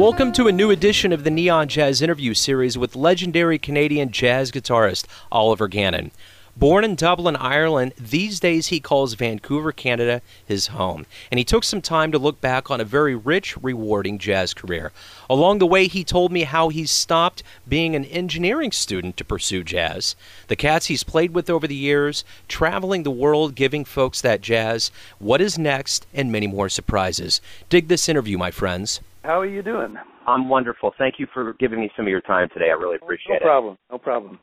Welcome 0.00 0.32
to 0.32 0.48
a 0.48 0.52
new 0.52 0.70
edition 0.70 1.12
of 1.12 1.24
the 1.24 1.30
Neon 1.30 1.68
Jazz 1.68 2.00
interview 2.00 2.32
series 2.32 2.78
with 2.78 2.96
legendary 2.96 3.58
Canadian 3.58 4.10
jazz 4.10 4.50
guitarist 4.50 5.04
Oliver 5.30 5.68
Gannon. 5.68 6.10
Born 6.56 6.84
in 6.84 6.94
Dublin, 6.94 7.36
Ireland, 7.36 7.92
these 7.98 8.40
days 8.40 8.68
he 8.68 8.80
calls 8.80 9.12
Vancouver, 9.12 9.72
Canada 9.72 10.22
his 10.46 10.68
home. 10.68 11.04
And 11.30 11.36
he 11.36 11.44
took 11.44 11.64
some 11.64 11.82
time 11.82 12.12
to 12.12 12.18
look 12.18 12.40
back 12.40 12.70
on 12.70 12.80
a 12.80 12.84
very 12.84 13.14
rich, 13.14 13.58
rewarding 13.58 14.18
jazz 14.18 14.54
career. 14.54 14.90
Along 15.28 15.58
the 15.58 15.66
way, 15.66 15.86
he 15.86 16.02
told 16.02 16.32
me 16.32 16.44
how 16.44 16.70
he 16.70 16.86
stopped 16.86 17.42
being 17.68 17.94
an 17.94 18.06
engineering 18.06 18.72
student 18.72 19.18
to 19.18 19.24
pursue 19.24 19.62
jazz, 19.62 20.16
the 20.48 20.56
cats 20.56 20.86
he's 20.86 21.04
played 21.04 21.34
with 21.34 21.50
over 21.50 21.66
the 21.66 21.74
years, 21.74 22.24
traveling 22.48 23.02
the 23.02 23.10
world 23.10 23.54
giving 23.54 23.84
folks 23.84 24.22
that 24.22 24.40
jazz, 24.40 24.90
what 25.18 25.42
is 25.42 25.58
next, 25.58 26.06
and 26.14 26.32
many 26.32 26.46
more 26.46 26.70
surprises. 26.70 27.42
Dig 27.68 27.88
this 27.88 28.08
interview, 28.08 28.38
my 28.38 28.50
friends. 28.50 29.00
How 29.22 29.38
are 29.38 29.46
you 29.46 29.62
doing? 29.62 29.96
I'm 30.26 30.48
wonderful. 30.48 30.92
Thank 30.96 31.16
you 31.18 31.26
for 31.32 31.54
giving 31.54 31.80
me 31.80 31.90
some 31.96 32.06
of 32.06 32.10
your 32.10 32.22
time 32.22 32.48
today. 32.54 32.70
I 32.70 32.74
really 32.74 32.96
appreciate 32.96 33.36
it. 33.36 33.42
No 33.42 33.46
problem. 33.46 33.78
No 33.90 33.98
problem. 33.98 34.38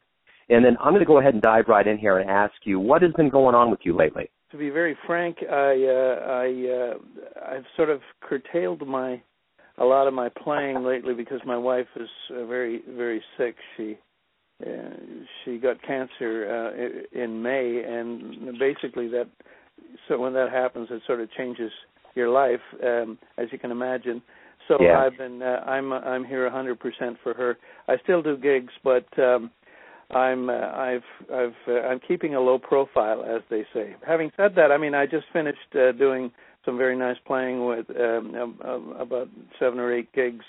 And 0.50 0.64
then 0.64 0.78
I'm 0.80 0.92
going 0.92 1.02
to 1.02 1.06
go 1.06 1.20
ahead 1.20 1.34
and 1.34 1.42
dive 1.42 1.66
right 1.68 1.86
in 1.86 1.98
here 1.98 2.20
and 2.20 2.30
ask 2.30 2.54
you 2.64 2.80
what 2.80 3.02
has 3.02 3.12
been 3.14 3.30
going 3.30 3.56
on 3.56 3.72
with 3.72 3.80
you 3.84 3.96
lately. 3.96 4.30
To 4.52 4.58
be 4.58 4.70
very 4.70 4.96
frank, 5.06 5.38
I 5.42 5.84
uh, 5.84 6.32
I 6.32 6.70
uh, 6.72 7.56
I've 7.56 7.66
sort 7.76 7.90
of 7.90 8.02
curtailed 8.22 8.88
my 8.88 9.22
a 9.78 9.84
lot 9.84 10.08
of 10.08 10.14
my 10.14 10.30
playing 10.30 10.84
lately 10.84 11.14
because 11.14 11.42
my 11.46 11.58
wife 11.58 11.88
is 11.98 12.08
uh, 12.32 12.46
very 12.46 12.82
very 12.88 13.22
sick. 13.38 13.56
She 13.76 13.98
uh, 14.66 14.70
she 15.44 15.58
got 15.58 15.82
cancer 15.82 16.48
uh, 16.50 17.20
in 17.20 17.42
May, 17.42 17.84
and 17.86 18.58
basically 18.58 19.10
that 19.10 19.28
so 20.08 20.18
when 20.18 20.34
that 20.34 20.50
happens, 20.50 20.88
it 20.92 21.02
sort 21.06 21.20
of 21.20 21.30
changes 21.34 21.72
your 22.16 22.30
life, 22.30 22.62
um, 22.84 23.18
as 23.38 23.48
you 23.52 23.60
can 23.60 23.72
imagine. 23.72 24.22
So 24.68 24.78
yeah. 24.82 25.00
I've 25.00 25.18
been 25.18 25.42
uh, 25.42 25.64
I'm 25.66 25.94
I'm 25.94 26.26
here 26.26 26.50
100% 26.50 26.78
for 27.24 27.34
her. 27.34 27.58
I 27.88 27.96
still 28.04 28.22
do 28.22 28.38
gigs, 28.38 28.74
but 28.84 29.08
um, 29.18 29.52
I'm 30.12 30.50
uh, 30.50 30.54
I've 30.54 31.04
I've 31.34 31.56
uh, 31.68 31.80
I'm 31.82 32.00
keeping 32.06 32.36
a 32.36 32.40
low 32.40 32.60
profile, 32.60 33.24
as 33.24 33.42
they 33.50 33.66
say. 33.74 33.96
Having 34.06 34.32
said 34.38 34.54
that, 34.56 34.72
I 34.72 34.78
mean 34.78 34.94
I 34.94 35.06
just 35.06 35.26
finished 35.32 35.76
uh, 35.76 35.92
doing 35.94 36.32
some 36.66 36.78
very 36.78 36.98
nice 36.98 37.18
playing 37.26 37.66
with 37.66 37.86
um, 37.98 38.58
uh, 38.64 39.02
about 39.02 39.30
seven 39.60 39.80
or 39.80 39.94
eight 39.94 40.12
gigs 40.14 40.46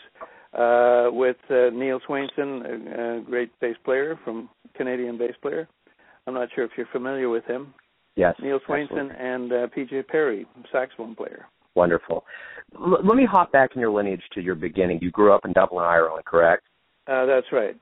uh, 0.53 1.09
with 1.13 1.37
uh, 1.51 1.71
Neil 1.73 2.01
Swainson, 2.09 2.65
a, 2.65 3.19
a 3.19 3.21
great 3.23 3.51
bass 3.61 3.77
player 3.85 4.19
from 4.25 4.49
Canadian 4.77 5.19
bass 5.19 5.35
player. 5.41 5.69
I'm 6.27 6.35
not 6.35 6.49
sure 6.55 6.65
if 6.65 6.73
you're 6.77 6.89
familiar 6.93 7.29
with 7.29 7.45
him. 7.45 7.73
Yes. 8.17 8.35
Neil 8.43 8.59
Swainson 8.69 9.11
absolutely. 9.11 9.17
and 9.19 9.53
uh, 9.53 9.67
PJ 9.77 10.09
Perry, 10.09 10.47
saxophone 10.73 11.15
player. 11.15 11.47
Wonderful. 11.79 12.25
L- 12.75 12.99
let 13.05 13.17
me 13.17 13.25
hop 13.25 13.53
back 13.53 13.71
in 13.77 13.81
your 13.81 13.91
lineage 13.91 14.23
to 14.35 14.41
your 14.41 14.57
beginning. 14.57 14.99
You 15.01 15.13
grew 15.13 15.33
up 15.33 15.45
in 15.45 15.53
Dublin, 15.53 15.85
Ireland, 15.85 16.25
correct? 16.25 16.65
Uh, 17.07 17.25
that's 17.25 17.47
right. 17.53 17.77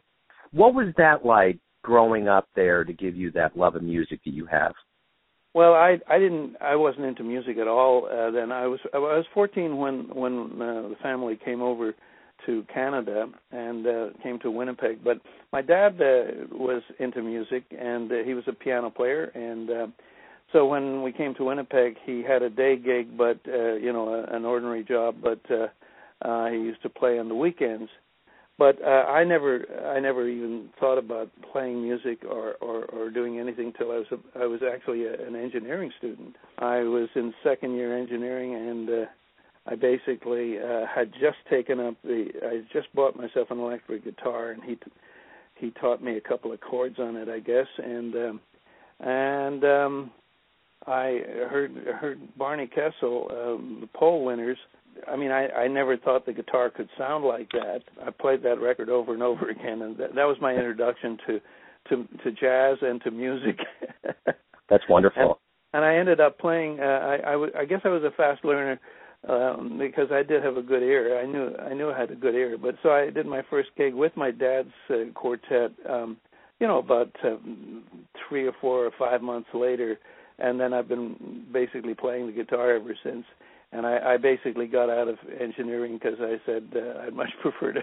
What 0.53 0.75
was 0.75 0.89
that 0.99 1.25
like 1.25 1.59
growing 1.83 2.29
up 2.29 2.47
there 2.55 2.85
to 2.85 2.93
give 2.93 3.17
you 3.17 3.31
that 3.33 3.57
love 3.57 3.75
of 3.75 3.83
music 3.83 4.21
that 4.27 4.35
you 4.35 4.45
have? 4.47 4.75
Well, 5.55 5.73
I 5.73 5.99
I 6.11 6.19
didn't 6.19 6.57
I 6.61 6.77
wasn't 6.77 7.07
into 7.07 7.25
music 7.25 7.57
at 7.57 7.67
all 7.67 8.07
uh, 8.07 8.31
then. 8.31 8.53
I 8.53 8.67
was 8.67 8.81
I 8.93 8.99
was 8.99 9.25
14 9.33 9.79
when 9.79 10.15
when 10.15 10.35
uh, 10.61 10.89
the 10.91 10.97
family 11.03 11.39
came 11.43 11.63
over 11.63 11.95
to 12.45 12.65
Canada 12.73 13.29
and 13.51 13.87
uh, 13.87 14.07
came 14.23 14.39
to 14.41 14.51
Winnipeg. 14.51 15.03
But 15.03 15.23
my 15.55 15.63
dad 15.63 15.95
uh, 16.03 16.45
was 16.53 16.83
into 16.99 17.23
music 17.23 17.65
and 17.71 18.13
uh, 18.13 18.17
he 18.27 18.35
was 18.35 18.45
a 18.47 18.53
piano 18.53 18.91
player 18.91 19.25
and 19.35 19.71
uh, 19.71 19.87
so 20.53 20.67
when 20.67 21.03
we 21.03 21.13
came 21.13 21.35
to 21.35 21.45
Winnipeg, 21.45 21.97
he 22.05 22.23
had 22.23 22.43
a 22.43 22.51
day 22.51 22.77
gig, 22.77 23.17
but 23.17 23.41
uh, 23.49 23.75
you 23.75 23.93
know, 23.93 24.15
a, 24.15 24.37
an 24.37 24.45
ordinary 24.45 24.85
job. 24.85 25.17
But 25.23 25.41
uh, 25.51 25.67
uh, 26.27 26.51
he 26.51 26.59
used 26.59 26.83
to 26.83 26.89
play 26.89 27.19
on 27.19 27.29
the 27.29 27.35
weekends. 27.35 27.91
But 28.59 28.81
uh, 28.83 28.87
I 28.87 29.25
never, 29.25 29.67
I 29.95 30.01
never 30.01 30.27
even 30.27 30.71
thought 30.81 30.97
about 30.97 31.31
playing 31.53 31.83
music 31.83 32.25
or 32.25 32.55
or, 32.63 32.85
or 32.87 33.11
doing 33.11 33.39
anything 33.39 33.73
till 33.77 33.93
I 33.93 33.97
was 33.97 34.07
a, 34.13 34.43
I 34.43 34.47
was 34.47 34.61
actually 34.63 35.05
a, 35.05 35.27
an 35.27 35.37
engineering 35.37 35.93
student. 35.99 36.37
I 36.59 36.79
was 36.79 37.09
in 37.15 37.35
second 37.45 37.75
year 37.75 37.99
engineering, 37.99 38.55
and 38.55 38.89
uh, 38.89 39.05
I 39.67 39.75
basically 39.75 40.59
uh, 40.59 40.87
had 40.87 41.13
just 41.13 41.37
taken 41.51 41.81
up 41.81 41.97
the. 42.03 42.29
I 42.43 42.63
just 42.73 42.95
bought 42.95 43.17
myself 43.17 43.51
an 43.51 43.59
electric 43.59 44.05
guitar, 44.05 44.53
and 44.53 44.63
he 44.63 44.79
he 45.57 45.71
taught 45.73 46.03
me 46.03 46.17
a 46.17 46.21
couple 46.21 46.51
of 46.51 46.61
chords 46.61 46.99
on 46.99 47.17
it, 47.17 47.29
I 47.29 47.41
guess, 47.41 47.67
and 47.77 48.15
um, 48.15 48.41
and 49.01 49.65
um, 49.65 50.11
I 50.87 51.21
heard 51.51 51.75
heard 52.01 52.21
Barney 52.37 52.67
Kessel, 52.69 53.29
um, 53.31 53.79
the 53.81 53.89
poll 53.99 54.25
winners. 54.25 54.59
I 55.11 55.17
mean, 55.17 55.31
I 55.31 55.49
I 55.49 55.69
never 55.69 55.97
thought 55.97 56.27
the 56.27 56.33
guitar 56.33 56.71
could 56.71 56.89
sound 56.99 57.25
like 57.25 57.51
that. 57.53 57.81
I 58.05 58.11
played 58.11 58.43
that 58.43 58.61
record 58.61 58.89
over 58.89 59.15
and 59.15 59.23
over 59.23 59.49
again, 59.51 59.83
and 59.83 59.97
that, 59.99 60.15
that 60.15 60.25
was 60.25 60.37
my 60.41 60.53
introduction 60.55 61.19
to 61.27 61.41
to 61.89 62.09
to 62.25 62.33
jazz 62.33 62.79
and 62.83 63.03
to 63.03 63.11
music. 63.11 63.59
That's 64.69 64.85
wonderful. 64.89 65.41
And, 65.73 65.83
and 65.83 65.85
I 65.85 65.97
ended 65.97 66.21
up 66.21 66.39
playing. 66.39 66.81
Uh, 66.81 66.85
I, 66.85 67.15
I, 67.15 67.33
w- 67.33 67.53
I 67.57 67.65
guess 67.65 67.81
I 67.85 67.89
was 67.89 68.03
a 68.03 68.11
fast 68.11 68.45
learner 68.45 68.81
um, 69.29 69.79
because 69.79 70.09
I 70.11 70.23
did 70.23 70.43
have 70.43 70.57
a 70.57 70.63
good 70.63 70.83
ear. 70.83 71.21
I 71.21 71.27
knew 71.27 71.55
I 71.57 71.75
knew 71.75 71.91
I 71.91 71.99
had 71.99 72.11
a 72.11 72.17
good 72.17 72.35
ear. 72.35 72.57
But 72.61 72.77
so 72.83 72.91
I 72.91 73.11
did 73.11 73.27
my 73.27 73.43
first 73.51 73.71
gig 73.77 73.95
with 73.95 74.17
my 74.17 74.31
dad's 74.31 74.69
uh, 74.91 75.11
quartet. 75.15 75.73
Um, 75.89 76.17
you 76.61 76.67
know, 76.67 76.79
about 76.79 77.15
uh, 77.23 77.37
three 78.29 78.47
or 78.47 78.53
four 78.61 78.87
or 78.87 78.91
five 78.99 79.21
months 79.21 79.49
later 79.53 79.99
and 80.39 80.61
then 80.61 80.73
I've 80.73 80.89
been 80.89 81.45
basically 81.53 81.95
playing 81.95 82.27
the 82.27 82.33
guitar 82.33 82.77
ever 82.77 82.95
since. 83.03 83.25
And 83.73 83.87
I, 83.87 84.15
I 84.15 84.17
basically 84.17 84.67
got 84.67 84.91
out 84.91 85.09
of 85.09 85.17
engineering 85.41 85.99
because 86.01 86.19
I 86.21 86.37
said 86.47 86.69
uh, 86.75 87.01
I'd 87.01 87.15
much 87.15 87.31
prefer 87.43 87.73
to 87.73 87.83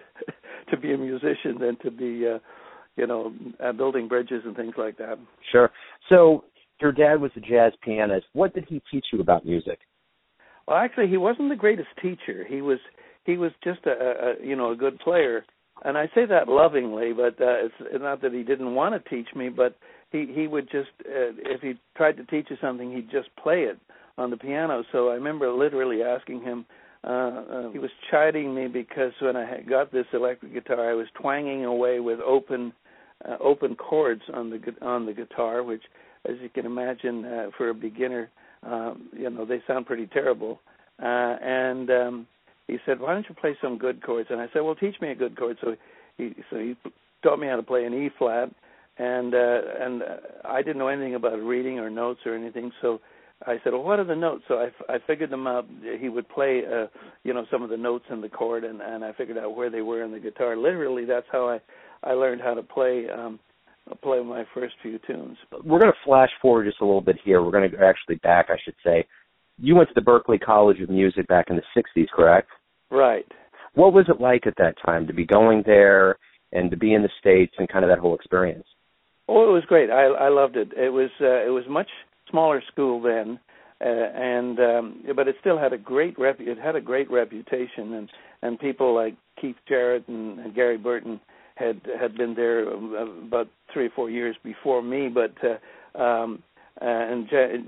to 0.72 0.78
be 0.78 0.94
a 0.94 0.98
musician 0.98 1.58
than 1.60 1.78
to 1.84 1.92
be, 1.92 2.26
uh, 2.28 2.40
you 2.96 3.06
know, 3.06 3.34
uh, 3.64 3.74
building 3.74 4.08
bridges 4.08 4.44
and 4.46 4.56
things 4.56 4.76
like 4.78 4.98
that. 4.98 5.18
Sure. 5.52 5.70
So 6.10 6.46
your 6.80 6.92
dad 6.92 7.20
was 7.20 7.32
a 7.36 7.42
jazz 7.42 7.74
pianist. 7.84 8.28
What 8.34 8.54
did 8.54 8.66
he 8.68 8.82
teach 8.92 9.06
you 9.12 9.20
about 9.20 9.46
music? 9.46 9.80
Well, 10.68 10.78
actually, 10.78 11.08
he 11.08 11.18
wasn't 11.18 11.50
the 11.50 11.56
greatest 11.56 11.90
teacher. 12.02 12.46
He 12.48 12.62
was 12.62 12.80
he 13.26 13.38
was 13.38 13.52
just 13.64 13.80
a, 13.86 13.92
a 13.92 14.46
you 14.46 14.56
know 14.56 14.72
a 14.72 14.76
good 14.76 15.00
player, 15.00 15.46
and 15.84 15.98
I 15.98 16.06
say 16.16 16.26
that 16.26 16.48
lovingly, 16.48 17.12
but 17.14 17.42
uh, 17.42 17.66
it's 17.66 17.76
not 17.94 18.22
that 18.22 18.34
he 18.34 18.44
didn't 18.44 18.74
want 18.74 18.96
to 18.96 19.10
teach 19.10 19.28
me, 19.36 19.50
but 19.50 19.76
he 20.14 20.28
he 20.34 20.48
would 20.48 20.72
just 20.72 20.92
uh, 21.06 21.36
if 21.44 21.62
he 21.62 21.74
tried 21.98 22.16
to 22.18 22.24
teach 22.26 22.48
you 22.50 22.58
something, 22.62 22.94
he'd 22.94 23.12
just 23.12 23.28
play 23.36 23.64
it 23.64 23.78
on 24.18 24.30
the 24.30 24.38
piano. 24.38 24.84
So 24.94 25.10
I 25.10 25.16
remember 25.16 25.52
literally 25.52 26.02
asking 26.02 26.42
him. 26.42 26.66
Uh, 27.06 27.10
uh, 27.10 27.72
he 27.72 27.80
was 27.80 27.90
chiding 28.10 28.56
me 28.56 28.68
because 28.68 29.12
when 29.20 29.36
I 29.36 29.46
had 29.46 29.68
got 29.68 29.92
this 29.92 30.06
electric 30.14 30.54
guitar, 30.54 30.90
I 30.90 30.94
was 30.94 31.08
twanging 31.20 31.66
away 31.66 32.00
with 32.00 32.20
open 32.22 32.72
uh, 33.28 33.36
open 33.42 33.76
chords 33.76 34.22
on 34.34 34.50
the 34.50 34.60
on 34.82 35.06
the 35.06 35.14
guitar, 35.14 35.64
which, 35.64 35.84
as 36.30 36.36
you 36.42 36.48
can 36.48 36.66
imagine, 36.66 37.26
uh, 37.26 37.48
for 37.58 37.70
a 37.70 37.74
beginner, 37.74 38.30
um, 38.66 39.10
you 39.12 39.30
know, 39.30 39.44
they 39.44 39.62
sound 39.68 39.86
pretty 39.86 40.08
terrible. 40.08 40.62
Uh, 41.02 41.36
and 41.42 41.90
um, 41.90 42.28
he 42.68 42.78
said, 42.86 43.02
"Why 43.02 43.14
don't 43.14 43.28
you 43.28 43.36
play 43.36 43.58
some 43.62 43.78
good 43.78 44.02
chords?" 44.02 44.30
And 44.32 44.40
I 44.40 44.48
said, 44.54 44.62
"Well, 44.62 44.76
teach 44.76 44.96
me 45.02 45.12
a 45.12 45.16
good 45.16 45.36
chord." 45.38 45.58
So 45.60 45.76
he 46.18 46.36
so 46.50 46.58
he 46.58 46.76
taught 47.22 47.40
me 47.40 47.48
how 47.48 47.58
to 47.58 47.64
play 47.64 47.84
an 47.84 47.94
E 47.94 48.10
flat, 48.18 48.50
and 48.98 49.34
uh, 49.34 49.60
and 49.80 50.04
I 50.46 50.62
didn't 50.62 50.78
know 50.78 50.88
anything 50.88 51.16
about 51.16 51.38
reading 51.38 51.80
or 51.80 51.90
notes 51.90 52.22
or 52.26 52.36
anything. 52.36 52.72
So 52.82 53.00
I 53.46 53.58
said, 53.64 53.74
"Well, 53.74 53.84
what 53.84 54.00
are 54.00 54.04
the 54.04 54.16
notes?" 54.16 54.44
So 54.48 54.56
I, 54.56 54.94
I 54.94 54.98
figured 55.08 55.30
them 55.30 55.48
out. 55.48 55.66
He 56.00 56.10
would 56.10 56.30
play, 56.30 56.62
uh, 56.66 56.88
you 57.24 57.34
know, 57.34 57.46
some 57.52 57.64
of 57.64 57.70
the 57.70 57.78
notes 57.78 58.06
in 58.12 58.22
the 58.22 58.30
chord, 58.30 58.64
and 58.64 58.82
and 58.82 59.04
I 59.04 59.14
figured 59.14 59.38
out 59.38 59.56
where 59.56 59.70
they 59.70 59.82
were 59.82 60.04
in 60.04 60.12
the 60.12 60.20
guitar. 60.20 60.56
Literally, 60.56 61.06
that's 61.06 61.26
how 61.32 61.50
I 61.50 61.60
I 62.08 62.14
learned 62.14 62.42
how 62.42 62.54
to 62.54 62.64
play. 62.64 63.08
um 63.10 63.40
play 64.02 64.22
my 64.24 64.46
first 64.54 64.76
few 64.82 65.00
tunes. 65.06 65.38
We're 65.52 65.80
going 65.80 65.92
to 65.92 66.06
flash 66.06 66.30
forward 66.42 66.66
just 66.66 66.82
a 66.82 66.86
little 66.86 67.02
bit 67.02 67.18
here. 67.24 67.42
We're 67.42 67.52
going 67.52 67.70
to 67.70 67.78
actually 67.84 68.16
back, 68.16 68.48
I 68.50 68.56
should 68.64 68.76
say. 68.84 69.06
You 69.60 69.76
went 69.76 69.90
to 69.90 69.96
the 69.96 70.02
Berklee 70.02 70.40
College 70.40 70.80
of 70.82 70.90
Music 70.90 71.28
back 71.28 71.48
in 71.50 71.58
the 71.58 71.64
60s, 71.76 72.08
correct? 72.16 72.50
Right. 72.90 73.26
What 73.76 73.94
was 73.94 74.06
it 74.08 74.22
like 74.22 74.48
at 74.48 74.56
that 74.58 74.76
time 74.86 75.08
to 75.08 75.14
be 75.14 75.26
going 75.26 75.64
there 75.66 76.18
and 76.52 76.72
to 76.72 76.78
be 76.78 76.94
in 76.94 77.02
the 77.02 77.10
States 77.20 77.54
and 77.58 77.68
kind 77.68 77.84
of 77.84 77.90
that 77.90 78.00
whole 78.00 78.16
experience? 78.16 78.66
Oh, 79.28 79.50
it 79.50 79.54
was 79.54 79.64
great. 79.66 79.90
I 79.90 80.04
I 80.04 80.30
loved 80.30 80.58
it. 80.58 80.72
It 80.76 80.90
was 80.92 81.10
uh, 81.22 81.46
it 81.46 81.50
was 81.52 81.64
much 81.70 81.90
smaller 82.30 82.62
school 82.72 83.02
then, 83.02 83.40
uh, 83.80 83.88
and 83.90 84.60
um, 84.60 85.04
but 85.16 85.28
it 85.28 85.36
still 85.40 85.58
had 85.58 85.74
a 85.74 85.78
great 85.78 86.18
rep. 86.20 86.38
It 86.40 86.58
had 86.60 86.76
a 86.76 86.82
great 86.82 87.10
reputation, 87.10 87.94
and 87.94 88.10
and 88.42 88.60
people 88.60 88.94
like 88.94 89.16
Keith 89.40 89.56
Jarrett 89.68 90.08
and, 90.08 90.40
and 90.40 90.56
Gary 90.56 90.78
Burton 90.78 91.20
had 91.56 91.82
had 92.00 92.18
been 92.18 92.34
there 92.36 92.68
about 92.70 93.48
three 93.72 93.88
or 93.88 93.92
four 93.96 94.10
years 94.10 94.36
before 94.44 94.82
me. 94.82 95.08
But 95.08 95.34
uh, 95.44 96.02
um, 96.02 96.44
and 96.82 97.30
J- 97.30 97.64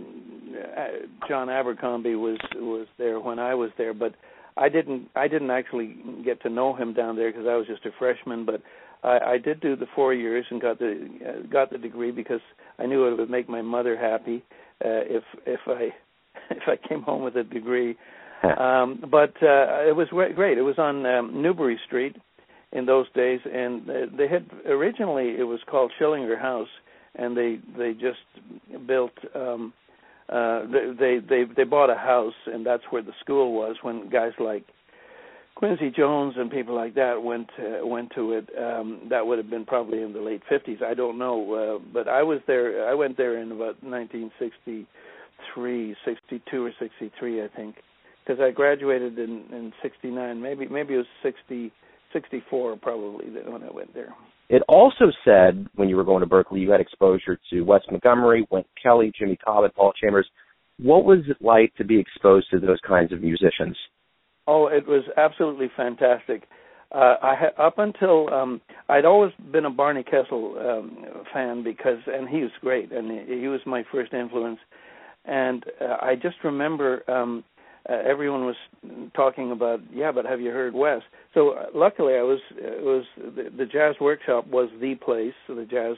uh, 0.77 1.27
John 1.27 1.49
Abercrombie 1.49 2.15
was 2.15 2.39
was 2.55 2.87
there 2.97 3.19
when 3.19 3.39
I 3.39 3.55
was 3.55 3.69
there, 3.77 3.93
but 3.93 4.15
I 4.57 4.69
didn't 4.69 5.09
I 5.15 5.27
didn't 5.27 5.51
actually 5.51 5.95
get 6.23 6.41
to 6.41 6.49
know 6.49 6.75
him 6.75 6.93
down 6.93 7.15
there 7.15 7.31
because 7.31 7.47
I 7.47 7.55
was 7.55 7.67
just 7.67 7.85
a 7.85 7.91
freshman. 7.97 8.45
But 8.45 8.61
I, 9.03 9.19
I 9.33 9.37
did 9.37 9.59
do 9.61 9.75
the 9.75 9.87
four 9.95 10.13
years 10.13 10.45
and 10.49 10.61
got 10.61 10.79
the 10.79 11.07
uh, 11.27 11.47
got 11.51 11.71
the 11.71 11.77
degree 11.77 12.11
because 12.11 12.41
I 12.79 12.85
knew 12.85 13.05
it 13.07 13.17
would 13.17 13.29
make 13.29 13.49
my 13.49 13.61
mother 13.61 13.97
happy 13.97 14.43
uh, 14.83 15.03
if 15.05 15.23
if 15.45 15.59
I 15.67 15.89
if 16.51 16.63
I 16.67 16.87
came 16.87 17.01
home 17.01 17.23
with 17.23 17.35
a 17.35 17.43
degree. 17.43 17.95
um, 18.59 19.03
but 19.09 19.33
uh, 19.41 19.87
it 19.87 19.95
was 19.95 20.07
great. 20.35 20.57
It 20.57 20.61
was 20.61 20.77
on 20.77 21.05
um, 21.05 21.41
Newbury 21.41 21.79
Street 21.87 22.15
in 22.73 22.85
those 22.85 23.07
days, 23.15 23.39
and 23.51 23.87
they 24.17 24.27
had 24.27 24.45
originally 24.67 25.35
it 25.39 25.43
was 25.47 25.59
called 25.69 25.91
Schillinger 25.99 26.39
House, 26.39 26.67
and 27.15 27.35
they 27.35 27.59
they 27.77 27.93
just 27.93 28.19
built. 28.87 29.13
um 29.35 29.73
uh 30.27 30.65
they 30.99 31.19
they 31.29 31.43
they 31.55 31.63
bought 31.63 31.91
a 31.91 31.95
house 31.95 32.33
and 32.47 32.65
that's 32.65 32.81
where 32.89 33.03
the 33.03 33.11
school 33.19 33.53
was 33.53 33.75
when 33.83 34.09
guys 34.09 34.31
like 34.39 34.63
Quincy 35.55 35.89
Jones 35.89 36.35
and 36.37 36.51
people 36.51 36.75
like 36.75 36.93
that 36.95 37.23
went 37.23 37.49
uh, 37.57 37.87
went 37.87 38.11
to 38.15 38.33
it. 38.33 38.49
Um, 38.61 39.07
that 39.09 39.25
would 39.25 39.37
have 39.37 39.49
been 39.49 39.63
probably 39.65 40.01
in 40.01 40.11
the 40.11 40.19
late 40.19 40.41
fifties. 40.49 40.79
I 40.85 40.93
don't 40.93 41.17
know, 41.17 41.53
uh, 41.53 41.79
but 41.93 42.09
I 42.09 42.23
was 42.23 42.41
there. 42.45 42.89
I 42.89 42.93
went 42.93 43.15
there 43.15 43.37
in 43.39 43.53
about 43.53 43.81
1963, 43.81 45.95
62 46.03 46.65
or 46.65 46.73
63, 46.77 47.43
I 47.43 47.47
think, 47.55 47.77
because 48.25 48.41
I 48.41 48.51
graduated 48.51 49.17
in 49.17 49.45
in 49.51 49.71
69. 49.81 50.41
Maybe 50.41 50.67
maybe 50.67 50.95
it 50.95 50.97
was 50.97 51.05
60, 51.23 51.71
64 52.11 52.75
probably 52.77 53.27
when 53.47 53.63
I 53.63 53.71
went 53.71 53.93
there. 53.93 54.13
It 54.49 54.61
also 54.67 55.09
said 55.23 55.69
when 55.75 55.87
you 55.87 55.95
were 55.95 56.03
going 56.03 56.19
to 56.19 56.27
Berklee, 56.27 56.59
you 56.59 56.71
had 56.71 56.81
exposure 56.81 57.39
to 57.49 57.61
Wes 57.61 57.81
Montgomery, 57.89 58.45
Wynton 58.51 58.69
Kelly, 58.83 59.09
Jimmy 59.17 59.37
Cobb, 59.37 59.73
Paul 59.73 59.93
Chambers. 60.01 60.29
What 60.79 61.05
was 61.05 61.19
it 61.29 61.37
like 61.39 61.73
to 61.75 61.85
be 61.85 61.97
exposed 61.97 62.49
to 62.51 62.59
those 62.59 62.81
kinds 62.85 63.13
of 63.13 63.21
musicians? 63.21 63.77
Oh, 64.47 64.67
it 64.67 64.87
was 64.87 65.03
absolutely 65.17 65.69
fantastic. 65.75 66.43
Uh, 66.91 67.15
I 67.21 67.35
had 67.35 67.49
up 67.57 67.79
until 67.79 68.31
um, 68.33 68.61
I'd 68.87 69.05
always 69.05 69.33
been 69.51 69.65
a 69.65 69.69
Barney 69.69 70.03
Kessel 70.03 70.55
um, 70.59 71.05
fan 71.33 71.63
because, 71.63 71.97
and 72.07 72.29
he 72.29 72.41
was 72.41 72.51
great, 72.61 72.91
and 72.91 73.11
he, 73.11 73.41
he 73.41 73.47
was 73.47 73.59
my 73.65 73.83
first 73.91 74.13
influence. 74.13 74.59
And 75.25 75.65
uh, 75.81 75.97
I 76.01 76.15
just 76.15 76.37
remember 76.43 77.03
um, 77.09 77.43
uh, 77.89 77.97
everyone 78.07 78.45
was 78.45 78.55
talking 79.15 79.51
about, 79.51 79.79
yeah, 79.91 80.11
but 80.11 80.25
have 80.25 80.39
you 80.39 80.51
heard 80.51 80.73
Wes? 80.73 81.01
So 81.33 81.51
uh, 81.51 81.65
luckily, 81.73 82.13
I 82.13 82.21
was 82.21 82.39
it 82.55 82.83
was 82.83 83.03
the, 83.17 83.49
the 83.55 83.65
Jazz 83.65 83.95
Workshop 83.99 84.47
was 84.47 84.69
the 84.79 84.95
place, 84.95 85.33
the 85.47 85.67
jazz 85.69 85.97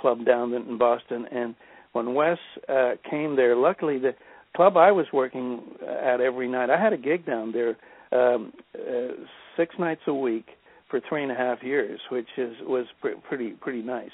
club 0.00 0.24
down 0.24 0.54
in 0.54 0.78
Boston, 0.78 1.26
and 1.32 1.54
when 1.92 2.14
Wes 2.14 2.38
uh, 2.68 2.92
came 3.10 3.36
there, 3.36 3.56
luckily 3.56 3.98
the 3.98 4.12
club 4.58 4.76
I 4.76 4.90
was 4.90 5.06
working 5.12 5.60
at 5.88 6.20
every 6.20 6.48
night. 6.48 6.68
I 6.68 6.82
had 6.82 6.92
a 6.92 6.96
gig 6.96 7.24
down 7.24 7.52
there 7.52 7.76
um, 8.10 8.52
uh, 8.74 9.12
six 9.56 9.76
nights 9.78 10.00
a 10.08 10.12
week 10.12 10.46
for 10.90 11.00
three 11.08 11.22
and 11.22 11.30
a 11.30 11.36
half 11.36 11.62
years, 11.62 12.00
which 12.10 12.26
is 12.36 12.56
was 12.62 12.86
pre- 13.00 13.14
pretty 13.28 13.50
pretty 13.50 13.82
nice. 13.82 14.10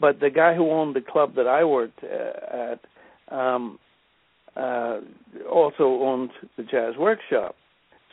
But 0.00 0.20
the 0.20 0.30
guy 0.30 0.54
who 0.54 0.70
owned 0.70 0.96
the 0.96 1.02
club 1.02 1.34
that 1.34 1.46
I 1.46 1.64
worked 1.64 2.00
uh, 2.02 2.72
at 2.72 3.36
um, 3.36 3.78
uh, 4.56 5.00
also 5.52 5.84
owned 5.84 6.30
the 6.56 6.62
Jazz 6.62 6.94
Workshop, 6.98 7.54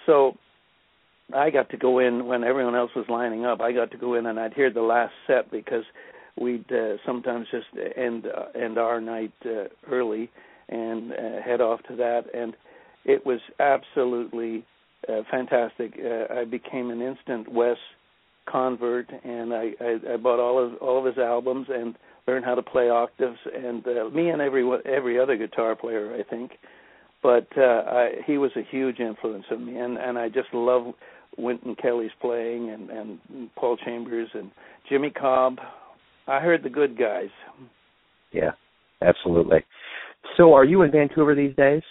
so 0.05 0.33
I 1.33 1.51
got 1.51 1.69
to 1.69 1.77
go 1.77 1.99
in 1.99 2.25
when 2.25 2.43
everyone 2.43 2.75
else 2.75 2.91
was 2.97 3.05
lining 3.07 3.45
up. 3.45 3.61
I 3.61 3.71
got 3.71 3.91
to 3.91 3.97
go 3.97 4.15
in 4.15 4.25
and 4.25 4.37
I'd 4.37 4.53
hear 4.53 4.73
the 4.73 4.81
last 4.81 5.13
set 5.25 5.49
because 5.49 5.85
we'd 6.37 6.69
uh, 6.69 6.97
sometimes 7.05 7.47
just 7.49 7.67
end 7.95 8.25
uh, 8.27 8.59
end 8.59 8.77
our 8.77 8.99
night 8.99 9.31
uh, 9.45 9.69
early 9.89 10.29
and 10.71 11.11
uh, 11.11 11.41
head 11.43 11.61
off 11.61 11.81
to 11.89 11.95
that. 11.97 12.23
And 12.33 12.55
it 13.05 13.25
was 13.25 13.39
absolutely 13.59 14.65
uh, 15.07 15.21
fantastic. 15.29 15.99
Uh, 16.03 16.33
I 16.33 16.45
became 16.45 16.89
an 16.89 17.01
instant 17.01 17.51
Wes 17.51 17.77
convert, 18.49 19.09
and 19.23 19.53
I, 19.53 19.71
I, 19.79 20.13
I 20.13 20.17
bought 20.17 20.39
all 20.39 20.63
of 20.63 20.75
all 20.81 20.99
of 20.99 21.05
his 21.05 21.17
albums 21.17 21.67
and 21.69 21.95
learned 22.27 22.45
how 22.45 22.55
to 22.55 22.61
play 22.61 22.89
octaves. 22.89 23.37
And 23.53 23.85
uh, 23.87 24.09
me 24.09 24.29
and 24.29 24.41
every 24.41 24.69
every 24.85 25.19
other 25.19 25.37
guitar 25.37 25.75
player, 25.75 26.15
I 26.15 26.23
think. 26.29 26.51
But 27.23 27.47
uh, 27.55 27.61
I, 27.61 28.09
he 28.25 28.37
was 28.37 28.51
a 28.55 28.63
huge 28.69 28.99
influence 28.99 29.45
on 29.51 29.65
me, 29.65 29.77
and 29.77 29.97
and 29.97 30.17
I 30.17 30.29
just 30.29 30.53
love 30.53 30.93
Wynton 31.37 31.75
Kelly's 31.75 32.11
playing, 32.19 32.69
and 32.69 32.89
and 32.89 33.49
Paul 33.55 33.77
Chambers 33.77 34.29
and 34.33 34.51
Jimmy 34.89 35.11
Cobb. 35.11 35.57
I 36.27 36.39
heard 36.39 36.63
the 36.63 36.69
good 36.69 36.97
guys. 36.97 37.29
Yeah, 38.31 38.51
absolutely. 39.01 39.65
So, 40.41 40.55
are 40.55 40.65
you 40.65 40.81
in 40.81 40.91
Vancouver 40.91 41.35
these 41.35 41.55
days? 41.55 41.83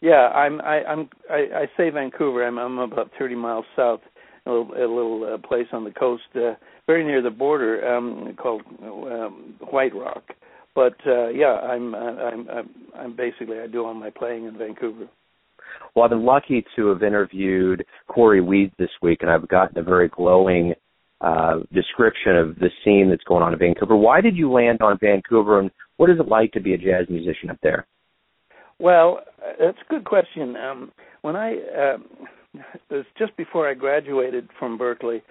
Yeah, 0.00 0.26
I'm. 0.34 0.60
I, 0.62 0.82
I'm. 0.82 1.08
I, 1.30 1.46
I 1.54 1.66
say 1.76 1.90
Vancouver. 1.90 2.44
I'm. 2.44 2.58
I'm 2.58 2.78
about 2.78 3.12
30 3.16 3.36
miles 3.36 3.64
south, 3.76 4.00
a 4.46 4.50
little, 4.50 4.72
a 4.72 4.80
little 4.80 5.34
uh, 5.34 5.46
place 5.46 5.68
on 5.72 5.84
the 5.84 5.92
coast, 5.92 6.24
uh, 6.34 6.54
very 6.88 7.04
near 7.04 7.22
the 7.22 7.30
border, 7.30 7.86
um, 7.86 8.36
called 8.36 8.62
um, 8.82 9.54
White 9.70 9.94
Rock. 9.94 10.24
But 10.74 10.94
uh, 11.06 11.28
yeah, 11.28 11.52
I'm. 11.52 11.94
Uh, 11.94 11.98
I'm. 11.98 12.48
I'm. 12.50 12.70
I'm 12.96 13.16
basically. 13.16 13.60
I 13.60 13.68
do 13.68 13.84
all 13.84 13.94
my 13.94 14.10
playing 14.10 14.46
in 14.46 14.58
Vancouver. 14.58 15.08
Well, 15.94 16.04
I've 16.04 16.10
been 16.10 16.24
lucky 16.24 16.64
to 16.74 16.88
have 16.88 17.04
interviewed 17.04 17.86
Corey 18.08 18.40
Weeds 18.40 18.72
this 18.76 18.90
week, 19.02 19.18
and 19.20 19.30
I've 19.30 19.46
gotten 19.46 19.78
a 19.78 19.84
very 19.84 20.08
glowing 20.08 20.74
uh, 21.20 21.60
description 21.72 22.36
of 22.36 22.56
the 22.56 22.70
scene 22.84 23.08
that's 23.08 23.22
going 23.22 23.44
on 23.44 23.52
in 23.52 23.58
Vancouver. 23.60 23.94
Why 23.94 24.20
did 24.20 24.36
you 24.36 24.50
land 24.50 24.80
on 24.82 24.98
Vancouver, 25.00 25.60
and 25.60 25.70
what 25.96 26.10
is 26.10 26.18
it 26.18 26.28
like 26.28 26.52
to 26.52 26.60
be 26.60 26.74
a 26.74 26.78
jazz 26.78 27.06
musician 27.08 27.50
up 27.50 27.58
there? 27.62 27.86
Well, 28.78 29.20
that's 29.58 29.78
a 29.78 29.90
good 29.90 30.04
question. 30.04 30.56
Um, 30.56 30.92
when 31.22 31.36
I 31.36 31.52
uh, 31.54 31.98
it 32.54 32.94
was 32.94 33.04
just 33.18 33.36
before 33.36 33.68
I 33.68 33.74
graduated 33.74 34.48
from 34.58 34.78
Berklee, 34.78 35.22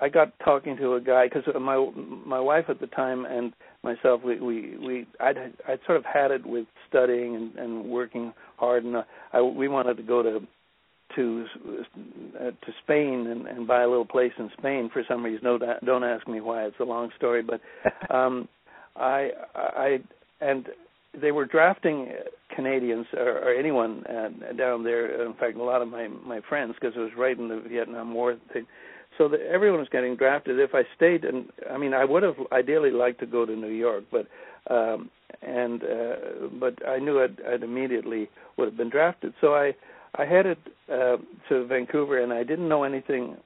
I 0.00 0.08
got 0.08 0.32
talking 0.44 0.76
to 0.76 0.94
a 0.94 1.00
guy 1.00 1.26
because 1.28 1.44
my 1.60 1.90
my 2.26 2.40
wife 2.40 2.66
at 2.68 2.80
the 2.80 2.86
time 2.88 3.24
and 3.24 3.52
myself 3.82 4.22
we 4.24 4.40
we 4.40 4.76
we 4.78 5.06
I'd 5.20 5.36
I'd 5.68 5.80
sort 5.86 5.98
of 5.98 6.04
had 6.04 6.30
it 6.30 6.44
with 6.46 6.66
studying 6.88 7.36
and, 7.36 7.56
and 7.56 7.84
working 7.84 8.32
hard 8.56 8.84
and 8.84 8.96
uh, 8.96 9.02
I 9.32 9.40
we 9.40 9.68
wanted 9.68 9.96
to 9.96 10.02
go 10.02 10.22
to 10.22 10.40
to 11.16 11.46
uh, 12.38 12.50
to 12.50 12.72
Spain 12.82 13.26
and, 13.28 13.46
and 13.46 13.66
buy 13.66 13.82
a 13.82 13.88
little 13.88 14.04
place 14.04 14.32
in 14.38 14.50
Spain 14.58 14.90
for 14.92 15.02
some 15.08 15.24
reason. 15.24 15.40
No, 15.42 15.58
don't 15.84 16.04
ask 16.04 16.28
me 16.28 16.40
why. 16.40 16.64
It's 16.64 16.80
a 16.80 16.84
long 16.84 17.10
story, 17.16 17.42
but 17.42 17.60
um, 18.14 18.48
I 18.98 19.30
I 19.54 19.98
and 20.40 20.68
they 21.20 21.32
were 21.32 21.46
drafting 21.46 22.12
Canadians 22.54 23.06
or, 23.14 23.38
or 23.38 23.54
anyone 23.54 24.04
uh, 24.06 24.52
down 24.52 24.84
there. 24.84 25.24
In 25.24 25.34
fact, 25.34 25.56
a 25.56 25.62
lot 25.62 25.82
of 25.82 25.88
my 25.88 26.08
my 26.08 26.40
friends 26.48 26.74
because 26.80 26.96
it 26.96 27.00
was 27.00 27.12
right 27.16 27.38
in 27.38 27.48
the 27.48 27.60
Vietnam 27.60 28.14
War 28.14 28.36
thing. 28.52 28.66
So 29.16 29.28
the, 29.28 29.38
everyone 29.50 29.80
was 29.80 29.88
getting 29.90 30.16
drafted. 30.16 30.60
If 30.60 30.74
I 30.74 30.82
stayed, 30.96 31.24
and 31.24 31.46
I 31.70 31.76
mean, 31.76 31.94
I 31.94 32.04
would 32.04 32.22
have 32.22 32.36
ideally 32.52 32.90
liked 32.90 33.20
to 33.20 33.26
go 33.26 33.44
to 33.44 33.56
New 33.56 33.68
York, 33.72 34.04
but 34.10 34.26
um, 34.72 35.10
and 35.42 35.82
uh, 35.82 36.48
but 36.60 36.86
I 36.86 36.98
knew 36.98 37.22
I'd, 37.22 37.38
I'd 37.46 37.62
immediately 37.62 38.28
would 38.56 38.66
have 38.66 38.76
been 38.76 38.90
drafted. 38.90 39.34
So 39.40 39.54
I 39.54 39.74
I 40.14 40.24
headed 40.24 40.58
uh, 40.92 41.16
to 41.48 41.66
Vancouver, 41.66 42.20
and 42.22 42.32
I 42.32 42.44
didn't 42.44 42.68
know 42.68 42.84
anything. 42.84 43.36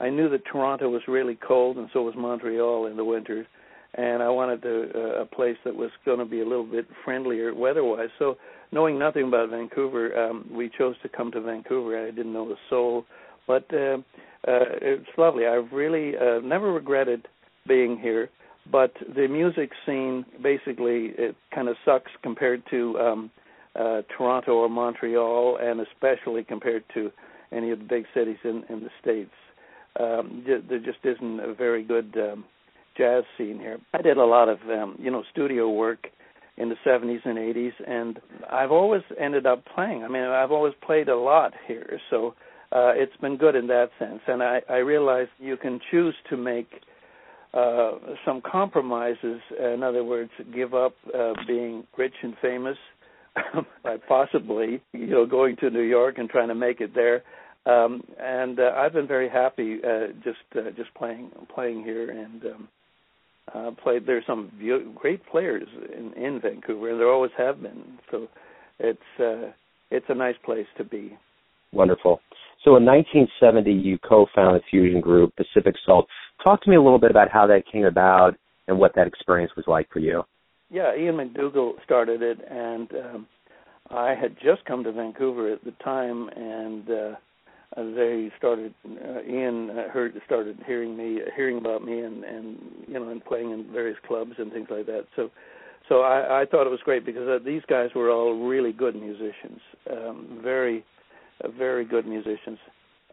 I 0.00 0.08
knew 0.08 0.30
that 0.30 0.46
Toronto 0.46 0.88
was 0.88 1.02
really 1.06 1.36
cold, 1.36 1.76
and 1.76 1.90
so 1.92 2.02
was 2.02 2.14
Montreal 2.16 2.86
in 2.86 2.96
the 2.96 3.04
winters 3.04 3.46
and 3.94 4.22
I 4.22 4.28
wanted 4.28 4.62
to, 4.62 4.90
uh, 4.94 5.22
a 5.22 5.26
place 5.26 5.56
that 5.64 5.74
was 5.74 5.90
going 6.04 6.18
to 6.18 6.24
be 6.24 6.40
a 6.40 6.44
little 6.44 6.64
bit 6.64 6.86
friendlier 7.04 7.54
weather-wise. 7.54 8.10
So, 8.18 8.36
knowing 8.72 8.98
nothing 8.98 9.28
about 9.28 9.50
Vancouver, 9.50 10.16
um, 10.16 10.48
we 10.52 10.70
chose 10.78 10.94
to 11.02 11.08
come 11.08 11.32
to 11.32 11.40
Vancouver. 11.40 12.06
I 12.06 12.10
didn't 12.10 12.32
know 12.32 12.48
the 12.48 12.56
soul, 12.68 13.04
but 13.46 13.64
uh, 13.72 13.98
uh, 14.46 14.78
it's 14.80 15.08
lovely. 15.18 15.46
I've 15.46 15.72
really 15.72 16.16
uh, 16.16 16.40
never 16.40 16.72
regretted 16.72 17.26
being 17.66 17.98
here. 17.98 18.30
But 18.70 18.92
the 19.16 19.26
music 19.26 19.70
scene 19.84 20.24
basically 20.42 21.12
it 21.18 21.34
kind 21.54 21.68
of 21.68 21.76
sucks 21.84 22.10
compared 22.22 22.62
to 22.70 22.98
um, 22.98 23.30
uh, 23.74 24.02
Toronto 24.16 24.52
or 24.52 24.68
Montreal, 24.68 25.58
and 25.60 25.80
especially 25.80 26.44
compared 26.44 26.84
to 26.94 27.10
any 27.52 27.70
of 27.70 27.78
the 27.80 27.84
big 27.84 28.04
cities 28.14 28.38
in, 28.44 28.64
in 28.68 28.80
the 28.80 28.90
states. 29.00 29.32
Um, 29.98 30.44
there 30.46 30.78
just 30.78 30.98
isn't 31.04 31.40
a 31.40 31.52
very 31.52 31.82
good 31.82 32.14
um, 32.16 32.44
jazz 33.00 33.24
scene 33.38 33.58
here. 33.58 33.78
I 33.94 34.02
did 34.02 34.18
a 34.18 34.24
lot 34.24 34.48
of 34.50 34.58
um, 34.68 34.96
you 34.98 35.10
know 35.10 35.24
studio 35.32 35.70
work 35.70 36.08
in 36.58 36.68
the 36.68 36.76
70s 36.86 37.24
and 37.24 37.38
80s, 37.38 37.72
and 37.86 38.20
I've 38.50 38.70
always 38.70 39.02
ended 39.18 39.46
up 39.46 39.64
playing. 39.74 40.04
I 40.04 40.08
mean, 40.08 40.24
I've 40.24 40.52
always 40.52 40.74
played 40.84 41.08
a 41.08 41.16
lot 41.16 41.54
here, 41.66 41.98
so 42.10 42.34
uh, 42.72 42.92
it's 42.94 43.16
been 43.22 43.38
good 43.38 43.56
in 43.56 43.66
that 43.68 43.88
sense. 43.98 44.20
And 44.26 44.42
I, 44.42 44.60
I 44.68 44.76
realized 44.78 45.30
you 45.38 45.56
can 45.56 45.80
choose 45.90 46.14
to 46.28 46.36
make 46.36 46.68
uh, 47.54 47.92
some 48.26 48.42
compromises. 48.42 49.40
In 49.58 49.82
other 49.82 50.04
words, 50.04 50.30
give 50.54 50.74
up 50.74 50.94
uh, 51.18 51.32
being 51.46 51.84
rich 51.96 52.14
and 52.22 52.34
famous 52.42 52.76
by 53.82 53.96
possibly, 54.06 54.82
you 54.92 55.06
know, 55.06 55.24
going 55.24 55.56
to 55.56 55.70
New 55.70 55.80
York 55.80 56.18
and 56.18 56.28
trying 56.28 56.48
to 56.48 56.54
make 56.54 56.82
it 56.82 56.94
there. 56.94 57.22
Um, 57.64 58.02
and 58.18 58.60
uh, 58.60 58.72
I've 58.76 58.92
been 58.92 59.06
very 59.06 59.30
happy 59.30 59.78
uh, 59.82 60.08
just 60.24 60.38
uh, 60.56 60.70
just 60.76 60.92
playing 60.94 61.30
playing 61.54 61.84
here 61.84 62.10
and 62.10 62.42
um, 62.44 62.68
uh, 63.54 63.70
played. 63.82 64.06
There's 64.06 64.24
some 64.26 64.50
great 64.94 65.24
players 65.26 65.68
in, 65.96 66.12
in 66.22 66.40
Vancouver, 66.40 66.90
and 66.90 67.00
there 67.00 67.10
always 67.10 67.32
have 67.36 67.62
been. 67.62 67.98
So 68.10 68.28
it's 68.78 68.98
uh, 69.18 69.52
it's 69.90 70.06
a 70.08 70.14
nice 70.14 70.36
place 70.44 70.66
to 70.78 70.84
be. 70.84 71.16
Wonderful. 71.72 72.20
So 72.64 72.76
in 72.76 72.84
1970, 72.84 73.72
you 73.72 73.98
co-founded 73.98 74.62
fusion 74.70 75.00
group 75.00 75.34
Pacific 75.36 75.74
Salt. 75.86 76.06
Talk 76.44 76.62
to 76.62 76.70
me 76.70 76.76
a 76.76 76.82
little 76.82 76.98
bit 76.98 77.10
about 77.10 77.30
how 77.30 77.46
that 77.46 77.62
came 77.70 77.84
about 77.84 78.34
and 78.68 78.78
what 78.78 78.94
that 78.96 79.06
experience 79.06 79.52
was 79.56 79.64
like 79.66 79.88
for 79.90 79.98
you. 79.98 80.22
Yeah, 80.70 80.94
Ian 80.96 81.16
McDougall 81.16 81.72
started 81.84 82.22
it, 82.22 82.38
and 82.48 82.88
um, 82.92 83.26
I 83.90 84.14
had 84.14 84.36
just 84.36 84.64
come 84.66 84.84
to 84.84 84.92
Vancouver 84.92 85.52
at 85.52 85.64
the 85.64 85.72
time, 85.82 86.28
and 86.36 86.88
uh, 86.88 87.14
they 87.76 88.30
started. 88.38 88.74
Uh, 88.84 89.22
Ian 89.28 89.70
heard 89.92 90.20
started 90.26 90.58
hearing 90.66 90.96
me, 90.96 91.20
hearing 91.34 91.58
about 91.58 91.84
me, 91.84 92.00
and 92.00 92.24
and 92.24 92.58
you 92.90 92.98
know, 92.98 93.08
and 93.08 93.24
playing 93.24 93.50
in 93.52 93.72
various 93.72 93.98
clubs 94.06 94.32
and 94.38 94.52
things 94.52 94.68
like 94.70 94.86
that. 94.86 95.06
So, 95.14 95.30
so 95.88 96.00
I, 96.00 96.42
I 96.42 96.44
thought 96.44 96.66
it 96.66 96.70
was 96.70 96.80
great 96.84 97.06
because 97.06 97.28
uh, 97.28 97.38
these 97.44 97.62
guys 97.68 97.90
were 97.94 98.10
all 98.10 98.46
really 98.46 98.72
good 98.72 98.94
musicians, 98.94 99.60
um, 99.90 100.40
very, 100.42 100.84
uh, 101.44 101.48
very 101.50 101.84
good 101.84 102.06
musicians, 102.06 102.58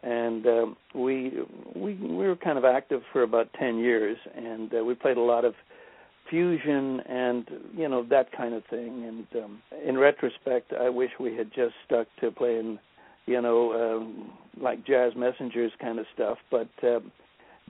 and 0.02 0.46
um, 0.46 0.76
we 0.94 1.32
we 1.74 1.94
we 1.94 2.26
were 2.26 2.36
kind 2.36 2.58
of 2.58 2.64
active 2.64 3.02
for 3.12 3.22
about 3.22 3.48
ten 3.58 3.78
years, 3.78 4.18
and 4.34 4.72
uh, 4.74 4.84
we 4.84 4.94
played 4.94 5.16
a 5.16 5.22
lot 5.22 5.44
of 5.44 5.54
fusion 6.28 7.00
and 7.08 7.48
you 7.76 7.88
know 7.88 8.04
that 8.10 8.30
kind 8.32 8.54
of 8.54 8.64
thing. 8.66 9.04
And 9.06 9.44
um, 9.44 9.62
in 9.86 9.96
retrospect, 9.96 10.72
I 10.72 10.88
wish 10.88 11.10
we 11.18 11.34
had 11.36 11.52
just 11.54 11.74
stuck 11.86 12.06
to 12.20 12.30
playing, 12.30 12.78
you 13.26 13.40
know, 13.40 13.72
um, 13.72 14.32
like 14.60 14.86
jazz 14.86 15.12
messengers 15.16 15.72
kind 15.80 15.98
of 15.98 16.06
stuff. 16.14 16.38
But 16.50 16.68
uh, 16.82 17.00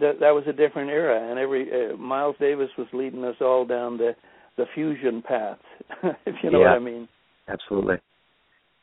that 0.00 0.20
that 0.20 0.30
was 0.30 0.44
a 0.48 0.52
different 0.52 0.90
era, 0.90 1.30
and 1.30 1.38
every 1.38 1.68
uh, 1.70 1.96
Miles 1.96 2.36
Davis 2.40 2.70
was 2.76 2.86
leading 2.92 3.24
us 3.24 3.36
all 3.40 3.64
down 3.64 3.98
the 3.98 4.14
the 4.56 4.64
fusion 4.74 5.22
path, 5.22 5.58
if 6.26 6.34
you 6.42 6.50
know 6.50 6.60
yeah, 6.60 6.70
what 6.70 6.76
I 6.76 6.78
mean. 6.80 7.08
Absolutely. 7.48 7.96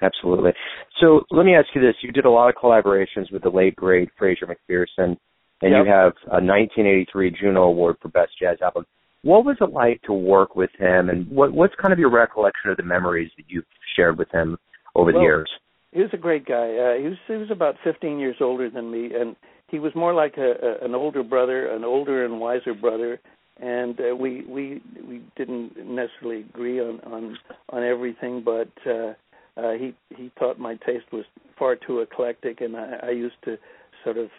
Absolutely. 0.02 0.52
So 1.00 1.22
let 1.32 1.46
me 1.46 1.56
ask 1.56 1.68
you 1.74 1.82
this: 1.82 1.96
You 2.02 2.12
did 2.12 2.26
a 2.26 2.30
lot 2.30 2.50
of 2.50 2.56
collaborations 2.56 3.32
with 3.32 3.44
the 3.44 3.50
late 3.50 3.76
great 3.76 4.10
Fraser 4.18 4.46
MacPherson, 4.46 5.18
and 5.62 5.72
yep. 5.72 5.86
you 5.86 5.92
have 5.92 6.14
a 6.28 6.44
1983 6.44 7.36
Juno 7.40 7.64
Award 7.64 7.98
for 8.02 8.10
Best 8.10 8.32
Jazz 8.40 8.58
Album. 8.62 8.86
What 9.22 9.46
was 9.46 9.58
it 9.62 9.72
like 9.72 10.02
to 10.04 10.14
work 10.14 10.56
with 10.56 10.70
him, 10.78 11.10
and 11.10 11.30
what, 11.30 11.52
what's 11.54 11.74
kind 11.82 11.94
of 11.94 12.00
your 12.00 12.12
recollection 12.12 12.70
of 12.70 12.78
the 12.78 12.84
memories 12.84 13.32
that 13.38 13.46
you've 13.48 13.66
shared 13.96 14.18
with 14.18 14.30
him 14.32 14.58
over 14.96 15.12
well, 15.12 15.22
the 15.22 15.22
years? 15.22 15.50
He 15.92 16.02
was 16.02 16.12
a 16.14 16.18
great 16.18 16.46
guy. 16.46 16.76
Uh, 16.76 17.02
he 17.02 17.08
was 17.08 17.18
he 17.28 17.36
was 17.36 17.50
about 17.50 17.76
15 17.84 18.20
years 18.20 18.36
older 18.42 18.70
than 18.70 18.92
me, 18.92 19.12
and 19.16 19.36
he 19.76 19.80
was 19.80 19.94
more 19.94 20.14
like 20.14 20.38
a, 20.38 20.54
a 20.64 20.86
an 20.86 20.96
older 20.96 21.22
brother, 21.22 21.68
an 21.68 21.84
older 21.84 22.24
and 22.24 22.40
wiser 22.40 22.74
brother. 22.74 23.20
And 23.60 24.00
uh, 24.00 24.16
we 24.16 24.46
we 24.46 24.82
we 25.06 25.22
didn't 25.36 25.78
necessarily 25.78 26.42
agree 26.42 26.80
on 26.80 27.02
on 27.02 27.38
on 27.70 27.84
everything, 27.84 28.42
but 28.42 28.72
uh, 28.86 29.14
uh, 29.58 29.74
he 29.74 29.94
he 30.16 30.32
thought 30.40 30.60
my 30.60 30.76
taste 30.76 31.12
was 31.12 31.26
far 31.60 31.76
too 31.76 32.00
eclectic, 32.00 32.62
and 32.62 32.78
I, 32.78 33.00
I 33.04 33.10
used 33.12 33.36
to 33.44 33.58
sort 34.04 34.18
of 34.18 34.30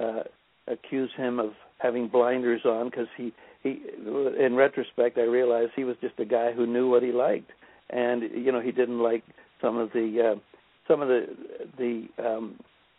uh, 0.00 0.22
accuse 0.68 1.10
him 1.16 1.40
of 1.40 1.52
having 1.78 2.06
blinders 2.06 2.62
on 2.64 2.90
because 2.90 3.08
he 3.16 3.32
he 3.62 3.82
in 4.38 4.54
retrospect 4.54 5.18
I 5.18 5.22
realized 5.22 5.72
he 5.74 5.84
was 5.84 5.96
just 6.00 6.18
a 6.18 6.24
guy 6.24 6.52
who 6.52 6.66
knew 6.66 6.88
what 6.88 7.02
he 7.02 7.12
liked 7.12 7.50
and 7.90 8.22
you 8.22 8.52
know 8.52 8.60
he 8.60 8.72
didn't 8.72 9.00
like 9.00 9.22
some 9.60 9.76
of 9.76 9.92
the 9.92 10.32
uh, 10.32 10.38
some 10.88 11.02
of 11.02 11.08
the 11.08 11.26
the 11.78 12.08
um 12.18 12.56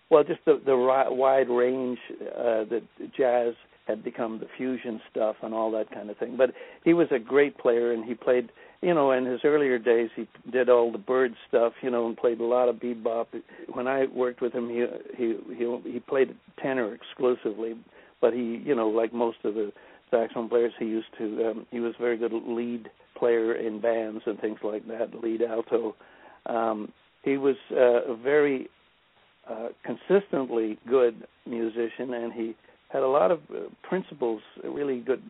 well 0.10 0.24
just 0.24 0.40
the 0.46 0.62
the 0.66 0.76
wide 0.76 1.50
range 1.50 2.00
uh 2.38 2.64
that 2.66 2.84
jazz 3.16 3.54
had 3.88 4.04
become 4.04 4.40
the 4.40 4.48
fusion 4.58 5.02
stuff 5.10 5.38
and 5.42 5.54
all 5.54 5.72
that 5.72 5.90
kind 5.92 6.10
of 6.10 6.18
thing. 6.18 6.36
But 6.38 6.52
he 6.84 6.94
was 6.94 7.08
a 7.12 7.20
great 7.20 7.58
player 7.58 7.94
and 7.94 8.04
he 8.04 8.14
played 8.14 8.50
you 8.82 8.94
know 8.94 9.12
in 9.12 9.26
his 9.26 9.40
earlier 9.44 9.80
days 9.80 10.10
he 10.16 10.28
did 10.52 10.70
all 10.70 10.92
the 10.92 10.98
bird 10.98 11.34
stuff 11.48 11.74
you 11.82 11.90
know 11.90 12.08
and 12.08 12.18
played 12.18 12.40
a 12.40 12.46
lot 12.46 12.70
of 12.70 12.76
bebop. 12.76 13.28
When 13.74 13.88
i 13.88 14.06
worked 14.06 14.42
with 14.42 14.54
him 14.54 14.70
he 14.70 14.86
he 15.18 15.36
he 15.56 15.92
he 15.92 16.00
played 16.00 16.36
tenor 16.62 16.94
exclusively 16.94 17.76
but 18.22 18.34
he 18.34 18.62
you 18.64 18.76
know 18.76 18.90
like 18.90 19.14
most 19.14 19.38
of 19.44 19.56
the 19.56 19.72
saxophone 20.12 20.50
players 20.50 20.74
he 20.78 20.86
used 20.86 21.08
to 21.18 21.50
um 21.50 21.66
he 21.72 21.80
was 21.80 21.94
a 21.98 22.02
very 22.02 22.18
good 22.18 22.34
lead 22.34 22.90
player 23.18 23.54
in 23.54 23.82
bands 23.82 24.22
and 24.26 24.40
things 24.40 24.60
like 24.64 24.88
that 24.88 25.10
lead 25.24 25.42
alto. 25.42 25.96
Um 26.46 26.92
he 27.24 27.38
was 27.38 27.58
uh, 27.72 28.14
a 28.14 28.16
very 28.16 28.70
consistently 29.86 30.78
good 30.88 31.26
musician 31.46 32.14
and 32.14 32.34
he 32.34 32.56
had 32.90 33.04
a 33.04 33.08
lot 33.08 33.32
of 33.32 33.40
uh, 33.50 33.62
principles 33.88 34.42
really 34.64 35.00
good 35.00 35.22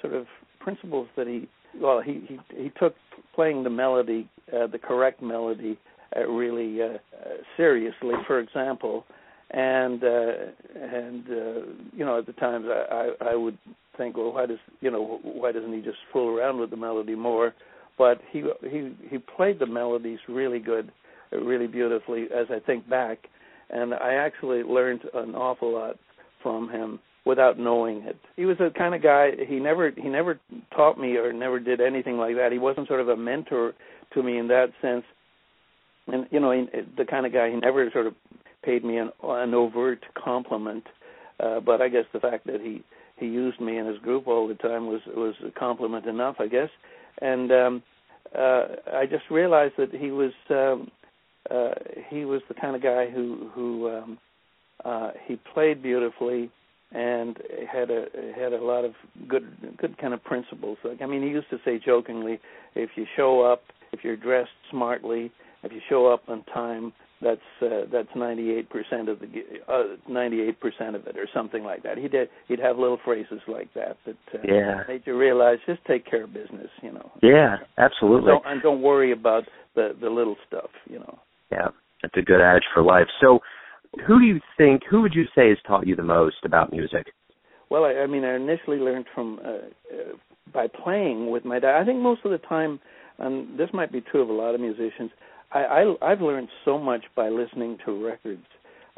sort 0.00 0.14
of 0.14 0.26
principles 0.60 1.08
that 1.16 1.26
he 1.26 1.48
well 1.80 2.00
he 2.00 2.24
he 2.28 2.38
he 2.62 2.70
took 2.78 2.94
playing 3.34 3.64
the 3.64 3.70
melody 3.70 4.28
uh, 4.52 4.66
the 4.66 4.78
correct 4.78 5.22
melody 5.22 5.78
uh, 6.16 6.26
really 6.26 6.82
uh, 6.82 6.98
seriously 7.56 8.14
for 8.26 8.40
example. 8.40 9.04
And 9.50 10.02
uh, 10.02 10.32
and 10.80 11.24
uh, 11.28 11.60
you 11.94 12.04
know 12.06 12.18
at 12.18 12.26
the 12.26 12.32
times 12.32 12.66
I, 12.68 13.10
I 13.20 13.32
I 13.32 13.34
would 13.34 13.58
think 13.98 14.16
well 14.16 14.32
why 14.32 14.46
does 14.46 14.58
you 14.80 14.90
know 14.90 15.20
why 15.22 15.52
doesn't 15.52 15.72
he 15.72 15.82
just 15.82 15.98
fool 16.12 16.36
around 16.36 16.58
with 16.58 16.70
the 16.70 16.76
melody 16.76 17.14
more? 17.14 17.54
But 17.98 18.20
he 18.30 18.44
he 18.62 18.94
he 19.10 19.18
played 19.18 19.58
the 19.58 19.66
melodies 19.66 20.20
really 20.28 20.58
good 20.58 20.90
really 21.32 21.66
beautifully 21.66 22.24
as 22.34 22.46
I 22.50 22.60
think 22.60 22.88
back 22.88 23.28
and 23.72 23.94
I 23.94 24.14
actually 24.14 24.62
learned 24.62 25.00
an 25.14 25.34
awful 25.34 25.72
lot 25.72 25.96
from 26.42 26.68
him 26.68 27.00
without 27.24 27.58
knowing 27.58 28.02
it. 28.02 28.16
He 28.36 28.44
was 28.44 28.58
the 28.58 28.70
kind 28.76 28.94
of 28.94 29.02
guy 29.02 29.30
he 29.48 29.58
never 29.58 29.90
he 29.90 30.08
never 30.08 30.40
taught 30.74 30.98
me 30.98 31.16
or 31.16 31.32
never 31.32 31.58
did 31.58 31.80
anything 31.80 32.18
like 32.18 32.36
that. 32.36 32.52
He 32.52 32.58
wasn't 32.58 32.88
sort 32.88 33.00
of 33.00 33.08
a 33.08 33.16
mentor 33.16 33.74
to 34.14 34.22
me 34.22 34.38
in 34.38 34.48
that 34.48 34.72
sense. 34.80 35.04
And 36.08 36.26
you 36.30 36.40
know, 36.40 36.52
he, 36.52 36.66
the 36.96 37.04
kind 37.04 37.26
of 37.26 37.32
guy 37.32 37.50
he 37.50 37.56
never 37.56 37.90
sort 37.92 38.06
of 38.06 38.14
paid 38.64 38.84
me 38.84 38.98
an, 38.98 39.10
an 39.22 39.54
overt 39.54 40.04
compliment. 40.22 40.84
Uh, 41.40 41.60
but 41.60 41.80
I 41.80 41.88
guess 41.88 42.04
the 42.12 42.20
fact 42.20 42.46
that 42.46 42.60
he 42.60 42.82
he 43.16 43.26
used 43.26 43.60
me 43.60 43.78
in 43.78 43.86
his 43.86 43.98
group 43.98 44.26
all 44.26 44.48
the 44.48 44.54
time 44.54 44.86
was 44.86 45.00
was 45.06 45.34
a 45.46 45.50
compliment 45.50 46.06
enough, 46.06 46.36
I 46.38 46.48
guess. 46.48 46.70
And 47.20 47.52
um, 47.52 47.82
uh, 48.36 48.66
I 48.92 49.06
just 49.08 49.24
realized 49.30 49.74
that 49.78 49.92
he 49.92 50.10
was 50.10 50.32
um, 50.50 50.90
uh, 51.50 51.74
he 52.08 52.24
was 52.24 52.42
the 52.48 52.54
kind 52.54 52.76
of 52.76 52.82
guy 52.82 53.10
who 53.10 53.50
who 53.54 53.90
um, 53.90 54.18
uh, 54.84 55.10
he 55.26 55.38
played 55.52 55.82
beautifully 55.82 56.50
and 56.92 57.38
had 57.70 57.90
a 57.90 58.06
had 58.36 58.52
a 58.52 58.62
lot 58.62 58.84
of 58.84 58.92
good 59.28 59.76
good 59.78 59.98
kind 59.98 60.14
of 60.14 60.22
principles. 60.22 60.78
Like 60.84 61.02
I 61.02 61.06
mean, 61.06 61.22
he 61.22 61.28
used 61.28 61.50
to 61.50 61.58
say 61.64 61.80
jokingly, 61.84 62.38
if 62.74 62.90
you 62.96 63.06
show 63.16 63.40
up, 63.40 63.62
if 63.92 64.00
you're 64.04 64.16
dressed 64.16 64.50
smartly, 64.70 65.32
if 65.62 65.72
you 65.72 65.80
show 65.88 66.12
up 66.12 66.22
on 66.28 66.44
time, 66.44 66.92
that's 67.22 67.40
uh, 67.62 67.86
that's 67.90 68.08
98% 68.16 68.66
of 69.08 69.20
the 69.20 69.28
uh, 69.68 69.96
98% 70.10 70.94
of 70.94 71.06
it 71.06 71.16
or 71.16 71.26
something 71.32 71.62
like 71.62 71.82
that. 71.84 71.96
He 71.96 72.08
did 72.08 72.28
he'd 72.48 72.58
have 72.58 72.78
little 72.78 72.98
phrases 73.04 73.40
like 73.46 73.72
that 73.74 73.96
that 74.04 74.16
uh, 74.34 74.38
yeah. 74.44 74.82
made 74.88 75.02
you 75.06 75.16
realize 75.16 75.58
just 75.66 75.84
take 75.86 76.08
care 76.08 76.24
of 76.24 76.34
business, 76.34 76.68
you 76.82 76.92
know. 76.92 77.10
Yeah, 77.22 77.56
absolutely. 77.78 78.28
Don't, 78.32 78.44
and 78.46 78.62
don't 78.62 78.82
worry 78.82 79.12
about 79.12 79.44
the 79.74 79.94
the 80.00 80.10
little 80.10 80.36
stuff, 80.46 80.70
you 80.88 80.98
know. 80.98 81.18
Yeah, 81.52 81.68
that's 82.02 82.16
a 82.16 82.22
good 82.22 82.40
adage 82.40 82.64
for 82.74 82.82
life. 82.82 83.06
So, 83.20 83.38
who 84.06 84.18
do 84.18 84.24
you 84.24 84.40
think? 84.56 84.82
Who 84.90 85.02
would 85.02 85.14
you 85.14 85.24
say 85.34 85.50
has 85.50 85.58
taught 85.66 85.86
you 85.86 85.94
the 85.94 86.02
most 86.02 86.36
about 86.44 86.72
music? 86.72 87.12
Well, 87.70 87.84
I, 87.84 87.92
I 88.02 88.06
mean, 88.06 88.24
I 88.24 88.36
initially 88.36 88.78
learned 88.78 89.06
from 89.14 89.38
uh, 89.44 89.48
uh, 89.48 90.16
by 90.52 90.66
playing 90.66 91.30
with 91.30 91.44
my 91.44 91.58
dad. 91.58 91.80
I 91.80 91.84
think 91.84 92.00
most 92.00 92.22
of 92.24 92.30
the 92.30 92.38
time, 92.38 92.80
and 93.18 93.58
this 93.58 93.68
might 93.72 93.92
be 93.92 94.00
true 94.00 94.22
of 94.22 94.28
a 94.28 94.32
lot 94.32 94.54
of 94.54 94.60
musicians 94.60 95.10
I, 95.54 95.60
I 96.00 96.12
I've 96.12 96.20
learned 96.20 96.48
so 96.64 96.78
much 96.78 97.02
by 97.14 97.28
listening 97.28 97.78
to 97.84 98.04
records. 98.04 98.44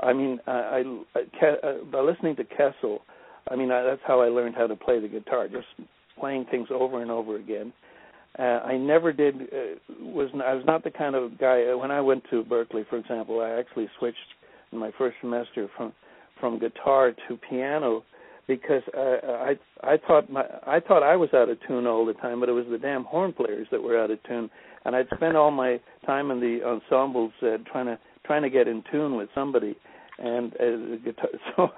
I 0.00 0.12
mean, 0.12 0.38
I, 0.46 0.52
I, 0.52 0.82
I 1.14 1.46
uh, 1.46 1.84
by 1.90 2.00
listening 2.00 2.36
to 2.36 2.44
Kessel, 2.44 3.00
I 3.50 3.56
mean 3.56 3.70
I, 3.70 3.82
that's 3.82 4.02
how 4.06 4.20
I 4.20 4.28
learned 4.28 4.54
how 4.54 4.66
to 4.66 4.76
play 4.76 5.00
the 5.00 5.08
guitar, 5.08 5.48
just 5.48 5.66
playing 6.18 6.46
things 6.50 6.68
over 6.70 7.02
and 7.02 7.10
over 7.10 7.36
again. 7.36 7.72
Uh, 8.38 8.42
I 8.42 8.76
never 8.76 9.12
did 9.12 9.34
uh, 9.34 9.78
was 10.00 10.28
I 10.34 10.54
was 10.54 10.64
not 10.66 10.82
the 10.82 10.90
kind 10.90 11.14
of 11.14 11.38
guy 11.38 11.66
uh, 11.72 11.76
when 11.76 11.90
I 11.90 12.00
went 12.00 12.24
to 12.30 12.42
Berklee, 12.42 12.88
for 12.88 12.98
example. 12.98 13.40
I 13.40 13.50
actually 13.60 13.88
switched 13.98 14.18
in 14.72 14.78
my 14.78 14.90
first 14.98 15.16
semester 15.20 15.68
from 15.76 15.92
from 16.40 16.58
guitar 16.58 17.12
to 17.28 17.36
piano 17.48 18.02
because 18.48 18.82
uh, 18.96 19.26
I 19.26 19.54
I 19.82 19.96
thought 20.06 20.30
my 20.30 20.44
I 20.66 20.80
thought 20.80 21.02
I 21.02 21.16
was 21.16 21.30
out 21.32 21.48
of 21.48 21.58
tune 21.66 21.86
all 21.86 22.04
the 22.04 22.14
time, 22.14 22.40
but 22.40 22.48
it 22.48 22.52
was 22.52 22.66
the 22.70 22.78
damn 22.78 23.04
horn 23.04 23.32
players 23.32 23.68
that 23.70 23.82
were 23.82 23.98
out 24.02 24.10
of 24.10 24.22
tune, 24.24 24.50
and 24.84 24.96
I'd 24.96 25.06
spend 25.14 25.36
all 25.36 25.50
my 25.50 25.80
time 26.04 26.30
in 26.30 26.40
the 26.40 26.60
ensembles 26.64 27.32
uh, 27.42 27.58
trying 27.70 27.86
to 27.86 27.98
trying 28.26 28.42
to 28.42 28.50
get 28.50 28.66
in 28.66 28.82
tune 28.90 29.16
with 29.16 29.28
somebody, 29.34 29.76
and 30.18 30.52
uh, 30.54 30.58
the 30.58 31.00
guitar. 31.04 31.28
So, 31.56 31.68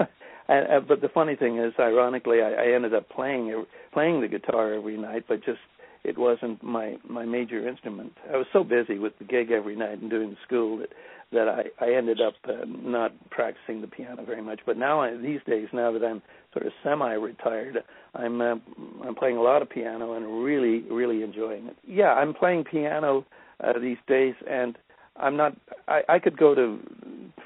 and, 0.48 0.66
uh, 0.68 0.80
but 0.86 1.00
the 1.00 1.08
funny 1.08 1.34
thing 1.34 1.58
is, 1.58 1.72
ironically, 1.78 2.38
I, 2.40 2.52
I 2.52 2.75
ended 2.75 2.94
up 2.94 3.08
playing 3.10 3.64
playing 3.92 4.20
the 4.20 4.28
guitar 4.28 4.75
every 4.75 4.96
night, 4.96 5.25
but 5.28 5.44
just 5.44 5.58
it 6.06 6.16
wasn't 6.16 6.62
my 6.62 6.96
my 7.08 7.25
major 7.25 7.66
instrument. 7.68 8.12
I 8.32 8.36
was 8.36 8.46
so 8.52 8.62
busy 8.62 8.98
with 8.98 9.18
the 9.18 9.25
gig 9.25 9.50
every 9.50 9.76
night 9.76 10.00
and 10.00 10.08
doing 10.08 10.36
school 10.46 10.78
that 10.78 10.90
that 11.32 11.48
I 11.48 11.84
I 11.84 11.94
ended 11.94 12.20
up 12.20 12.34
uh, 12.48 12.64
not 12.66 13.12
practicing 13.30 13.80
the 13.80 13.88
piano 13.88 14.25
very 14.25 14.42
much. 14.42 14.60
But 14.64 14.76
now 14.76 15.00
I, 15.00 15.16
these 15.16 15.40
days, 15.46 15.68
now 15.72 15.90
that 15.92 16.04
I'm 16.04 16.22
sort 16.52 16.66
of 16.66 16.72
semi-retired, 16.84 17.78
I'm 18.14 18.40
uh, 18.40 18.54
I'm 19.04 19.14
playing 19.16 19.36
a 19.36 19.42
lot 19.42 19.62
of 19.62 19.68
piano 19.68 20.12
and 20.14 20.44
really 20.44 20.82
really 20.90 21.22
enjoying 21.22 21.66
it. 21.66 21.76
Yeah, 21.86 22.12
I'm 22.12 22.34
playing 22.34 22.64
piano 22.64 23.26
uh, 23.62 23.78
these 23.80 23.98
days, 24.06 24.34
and 24.48 24.78
I'm 25.16 25.36
not. 25.36 25.56
I, 25.88 26.02
I 26.08 26.18
could 26.20 26.36
go 26.38 26.54
to 26.54 26.78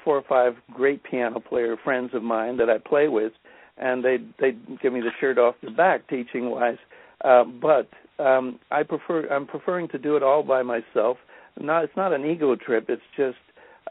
four 0.03 0.17
or 0.17 0.23
five 0.27 0.53
great 0.73 1.03
piano 1.03 1.39
player 1.39 1.75
friends 1.83 2.11
of 2.13 2.21
mine 2.21 2.57
that 2.57 2.69
I 2.69 2.77
play 2.77 3.07
with, 3.07 3.33
and 3.77 4.05
they 4.05 4.17
they 4.39 4.51
give 4.81 4.93
me 4.93 5.01
the 5.01 5.11
shirt 5.19 5.39
off 5.39 5.55
the 5.63 5.71
back 5.71 6.07
teaching 6.07 6.51
wise. 6.51 6.77
Uh, 7.23 7.43
but 7.43 7.89
um, 8.23 8.59
I 8.71 8.83
prefer 8.83 9.27
I'm 9.29 9.47
preferring 9.47 9.87
to 9.89 9.97
do 9.97 10.15
it 10.15 10.23
all 10.23 10.43
by 10.43 10.63
myself 10.63 11.17
not 11.59 11.83
it's 11.83 11.97
not 11.97 12.13
an 12.13 12.25
ego 12.25 12.55
trip. 12.55 12.85
It's 12.89 13.01
just 13.17 13.37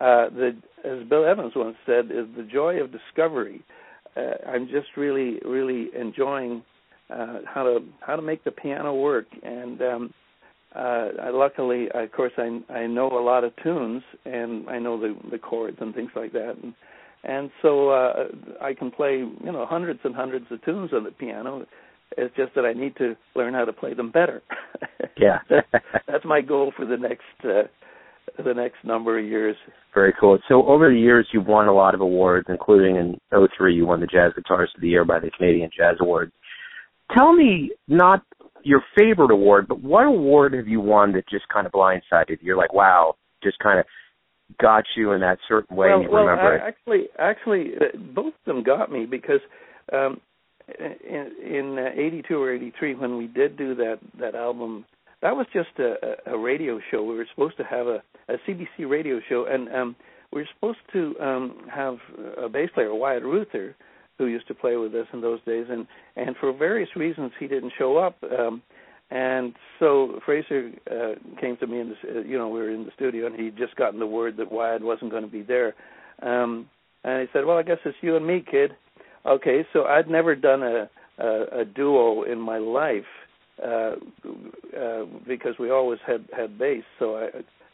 uh, 0.01 0.31
the 0.31 0.57
as 0.85 1.07
Bill 1.09 1.25
Evans 1.25 1.53
once 1.55 1.77
said, 1.87 2.07
is 2.07 2.27
the 2.37 2.43
joy 2.51 2.81
of 2.81 2.91
discovery. 2.93 3.63
Uh, 4.17 4.49
I'm 4.49 4.67
just 4.67 4.89
really 4.97 5.39
really 5.45 5.89
enjoying 5.99 6.63
uh, 7.11 7.41
how 7.47 7.65
to 7.65 7.81
how 8.01 8.17
to 8.17 8.23
make 8.23 8.45
the 8.45 8.51
piano 8.53 8.95
work 8.95 9.27
and. 9.43 9.81
um 9.83 10.15
uh 10.75 11.09
I 11.21 11.31
luckily 11.31 11.89
of 11.93 12.13
course 12.13 12.33
I 12.39 12.61
I 12.73 12.87
know 12.87 13.09
a 13.09 13.25
lot 13.25 13.43
of 13.43 13.53
tunes 13.63 14.03
and 14.25 14.69
I 14.69 14.79
know 14.79 15.01
the 15.01 15.17
the 15.31 15.39
chords 15.39 15.79
and 15.81 15.93
things 15.95 16.13
like 16.15 16.33
that 16.33 16.57
and 16.63 16.75
and 17.25 17.51
so 17.61 17.91
uh 17.91 18.29
I 18.63 18.75
can 18.75 18.93
play 18.93 19.17
you 19.19 19.53
know 19.53 19.67
hundreds 19.67 20.01
and 20.05 20.15
hundreds 20.15 20.47
of 20.51 20.65
tunes 20.65 20.91
on 20.93 21.03
the 21.05 21.11
piano 21.11 21.67
it's 22.17 22.35
just 22.37 22.55
that 22.55 22.65
I 22.65 22.73
need 22.73 22.97
to 22.97 23.17
learn 23.35 23.55
how 23.55 23.65
to 23.65 23.73
play 23.73 23.95
them 23.95 24.11
better. 24.11 24.43
yeah. 25.17 25.39
that's 26.07 26.25
my 26.25 26.41
goal 26.41 26.73
for 26.77 26.87
the 26.87 26.97
next 26.97 27.23
uh, 27.45 27.69
the 28.43 28.55
next 28.55 28.85
number 28.85 29.19
of 29.19 29.25
years. 29.25 29.57
Very 29.95 30.15
cool. 30.19 30.39
So 30.49 30.67
over 30.67 30.89
the 30.89 30.99
years 30.99 31.27
you've 31.33 31.47
won 31.47 31.69
a 31.69 31.75
lot 31.75 31.95
of 31.95 32.01
awards, 32.01 32.47
including 32.49 32.97
in 32.97 33.19
03 33.31 33.75
you 33.75 33.87
won 33.87 34.01
the 34.01 34.07
Jazz 34.07 34.33
Guitarist 34.39 34.75
of 34.75 34.81
the 34.81 34.89
Year 34.89 35.05
by 35.05 35.19
the 35.19 35.31
Canadian 35.37 35.71
Jazz 35.77 35.97
Awards. 36.01 36.33
Tell 37.17 37.33
me 37.33 37.73
not 37.89 38.23
your 38.63 38.83
favorite 38.97 39.31
award, 39.31 39.67
but 39.69 39.83
what 39.83 40.05
award 40.05 40.53
have 40.55 40.69
you 40.69 40.81
won 40.81 41.13
that 41.13 41.29
just 41.29 41.49
kind 41.49 41.67
of 41.67 41.73
blindsided 41.73 42.29
you? 42.29 42.39
You're 42.43 42.57
like, 42.57 42.73
wow, 42.73 43.15
just 43.43 43.59
kind 43.59 43.81
of 43.81 43.87
got 44.61 44.85
you 44.97 45.13
in 45.13 45.21
that 45.21 45.39
certain 45.49 45.77
way 45.77 45.89
well, 45.89 46.03
you 46.03 46.11
well, 46.11 46.25
remember 46.25 46.53
I, 46.53 46.57
it. 46.57 46.69
Actually, 46.69 47.09
actually, 47.19 47.73
uh, 47.81 47.99
both 48.15 48.35
of 48.35 48.55
them 48.55 48.63
got 48.63 48.91
me 48.93 49.07
because 49.07 49.41
um, 49.93 50.21
in, 50.79 51.33
in 51.43 51.79
uh, 51.79 51.91
82 51.95 52.43
or 52.43 52.53
83 52.53 52.95
when 52.95 53.17
we 53.17 53.27
did 53.27 53.57
do 53.57 53.75
that 53.77 53.99
that 54.19 54.35
album 54.35 54.85
that 55.23 55.37
was 55.37 55.47
just 55.53 55.69
a, 55.79 56.33
a 56.33 56.39
radio 56.39 56.81
show. 56.91 57.03
We 57.03 57.15
were 57.15 57.27
supposed 57.31 57.57
to 57.59 57.65
have 57.65 57.87
a, 57.87 58.03
a 58.29 58.37
CBC 58.49 58.89
radio 58.89 59.21
show 59.29 59.47
and 59.51 59.69
um 59.75 59.97
we 60.33 60.43
were 60.43 60.49
supposed 60.55 60.79
to 60.93 61.15
um 61.21 61.69
have 61.73 61.99
a 62.43 62.49
bass 62.49 62.71
player 62.75 62.95
Wyatt 62.95 63.23
Ruther 63.23 63.75
who 64.19 64.27
used 64.27 64.47
to 64.49 64.55
play 64.55 64.77
with 64.77 64.95
us 64.95 65.07
in 65.13 65.21
those 65.21 65.41
days 65.45 65.67
and 65.69 65.87
and 66.17 66.37
for 66.37 66.53
various 66.53 66.91
reasons 66.97 67.33
he 67.39 67.47
didn't 67.47 67.73
show 67.79 67.97
up 67.97 68.17
um 68.39 68.63
and 69.13 69.55
so 69.81 70.21
Fraser 70.25 70.71
uh, 70.89 71.15
came 71.41 71.57
to 71.57 71.67
me 71.67 71.81
in 71.81 71.89
the 71.91 72.23
you 72.27 72.39
know 72.39 72.49
we 72.49 72.61
were 72.61 72.71
in 72.71 72.85
the 72.85 72.93
studio 72.95 73.27
and 73.27 73.39
he'd 73.39 73.57
just 73.57 73.77
gotten 73.77 74.01
the 74.01 74.07
word 74.07 74.37
that 74.37 74.53
Wyatt 74.53 74.83
wasn't 74.83 75.11
going 75.11 75.25
to 75.25 75.31
be 75.31 75.43
there. 75.43 75.75
Um 76.23 76.69
and 77.05 77.21
he 77.21 77.29
said 77.33 77.45
well 77.45 77.59
I 77.59 77.63
guess 77.63 77.79
it's 77.85 77.97
you 78.01 78.17
and 78.17 78.27
me 78.27 78.45
kid 78.49 78.73
Okay, 79.27 79.67
so 79.73 79.85
I'd 79.85 80.09
never 80.09 80.35
done 80.35 80.63
a 80.63 80.89
a, 81.19 81.61
a 81.61 81.65
duo 81.65 82.23
in 82.23 82.41
my 82.41 82.59
life 82.59 83.05
uh, 83.63 83.93
uh, 84.79 85.05
because 85.27 85.55
we 85.59 85.71
always 85.71 85.99
had 86.07 86.25
had 86.35 86.59
bass. 86.59 86.83
So 86.99 87.17
I 87.17 87.27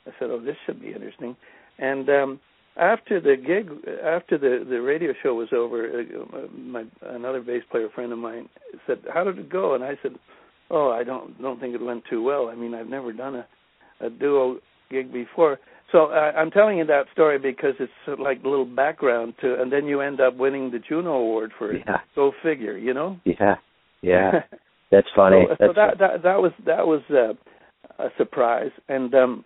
I 0.06 0.12
said, 0.18 0.30
oh, 0.30 0.40
this 0.40 0.56
should 0.64 0.80
be 0.80 0.88
interesting. 0.88 1.36
And 1.78 2.08
um, 2.08 2.40
after 2.76 3.20
the 3.20 3.36
gig, 3.36 3.70
after 4.04 4.38
the 4.38 4.64
the 4.68 4.80
radio 4.80 5.12
show 5.22 5.34
was 5.34 5.48
over, 5.52 6.00
uh, 6.00 6.46
my 6.56 6.84
another 7.02 7.40
bass 7.40 7.62
player 7.70 7.88
friend 7.94 8.12
of 8.12 8.18
mine 8.18 8.48
said, 8.86 8.98
"How 9.12 9.24
did 9.24 9.38
it 9.38 9.48
go?" 9.48 9.74
And 9.74 9.84
I 9.84 9.98
said, 10.02 10.12
"Oh, 10.70 10.90
I 10.90 11.04
don't 11.04 11.40
don't 11.40 11.60
think 11.60 11.74
it 11.74 11.82
went 11.82 12.04
too 12.10 12.22
well. 12.22 12.48
I 12.48 12.54
mean, 12.54 12.74
I've 12.74 12.88
never 12.88 13.12
done 13.12 13.36
a 13.36 13.46
a 14.00 14.10
duo 14.10 14.58
gig 14.90 15.12
before." 15.12 15.58
So 15.92 16.06
uh, 16.06 16.32
I'm 16.36 16.50
telling 16.50 16.78
you 16.78 16.86
that 16.86 17.04
story 17.12 17.38
because 17.38 17.74
it's 17.78 17.92
sort 18.04 18.18
of 18.18 18.24
like 18.24 18.42
a 18.44 18.48
little 18.48 18.64
background 18.66 19.34
to, 19.40 19.60
and 19.60 19.72
then 19.72 19.86
you 19.86 20.00
end 20.00 20.20
up 20.20 20.36
winning 20.36 20.70
the 20.70 20.78
Juno 20.78 21.12
Award 21.12 21.52
for 21.56 21.72
it. 21.72 21.82
Yeah. 21.86 21.98
Go 22.14 22.32
figure, 22.42 22.76
you 22.76 22.92
know? 22.92 23.20
Yeah, 23.24 23.56
yeah. 24.02 24.32
That's 24.90 25.06
funny. 25.14 25.44
so, 25.48 25.56
That's 25.58 25.70
so 25.70 25.72
that, 25.74 25.98
that 25.98 26.22
that 26.22 26.36
was 26.40 26.52
that 26.64 26.86
was 26.86 27.02
uh, 27.10 28.02
a 28.02 28.08
surprise, 28.16 28.70
and 28.88 29.14
um, 29.14 29.44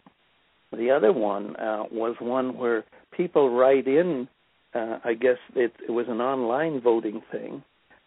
the 0.73 0.91
other 0.91 1.13
one 1.13 1.57
uh, 1.57 1.85
was 1.91 2.17
one 2.21 2.57
where 2.57 2.85
people 3.17 3.57
write 3.57 3.87
in. 3.87 4.29
Uh, 4.75 4.99
I 5.05 5.15
guess 5.15 5.39
it, 5.57 5.73
it 5.89 5.91
was 5.91 6.07
an 6.09 6.21
online 6.21 6.81
voting 6.81 7.23
thing, 7.33 7.65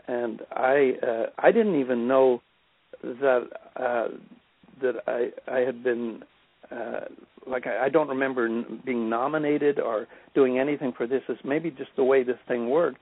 and 0.08 0.41
I 0.51 0.93
uh, 1.05 1.25
I 1.38 1.51
didn't 1.51 1.79
even 1.79 2.08
know 2.08 2.41
that 3.01 3.47
uh, 3.75 4.08
that 4.81 4.95
I 5.08 5.29
I 5.51 5.60
had 5.60 5.84
been 5.84 6.23
uh, 6.71 7.02
like 7.47 7.67
I, 7.67 7.86
I 7.86 7.89
don't 7.89 8.08
remember 8.08 8.45
n- 8.45 8.82
being 8.86 9.10
nominated 9.10 9.80
or 9.80 10.08
doing 10.34 10.60
anything 10.60 10.93
for 10.95 11.08
this. 11.08 11.21
It's 11.30 11.41
maybe 11.43 11.71
just 11.71 11.91
the 11.95 12.04
way 12.04 12.23
this 12.23 12.38
thing 12.47 12.69
worked. 12.69 13.02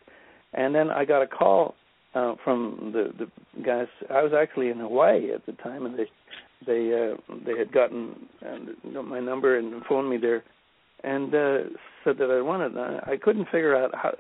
And 0.54 0.76
then 0.76 0.90
I 0.90 1.06
got 1.06 1.22
a 1.22 1.28
call 1.28 1.76
uh, 2.14 2.36
from 2.44 2.92
the 2.94 3.12
the 3.18 3.62
guys. 3.64 3.88
I 4.10 4.22
was 4.22 4.34
actually 4.38 4.70
in 4.70 4.80
Hawaii 4.80 5.32
at 5.32 5.46
the 5.46 5.54
time, 5.54 5.86
and 5.86 5.98
they 5.98 6.08
they 6.66 7.12
uh, 7.14 7.36
they 7.46 7.58
had 7.58 7.72
gotten 7.72 8.28
uh, 8.46 9.02
my 9.02 9.20
number 9.20 9.58
and 9.58 9.84
phoned 9.88 10.10
me 10.10 10.18
there, 10.18 10.44
and 11.04 11.34
uh, 11.34 11.58
said 12.04 12.18
that 12.18 12.30
I 12.30 12.42
wanted. 12.42 12.78
I, 12.78 13.14
I 13.14 13.18
couldn't 13.18 13.46
figure 13.46 13.76
out 13.76 13.94
how. 13.94 14.14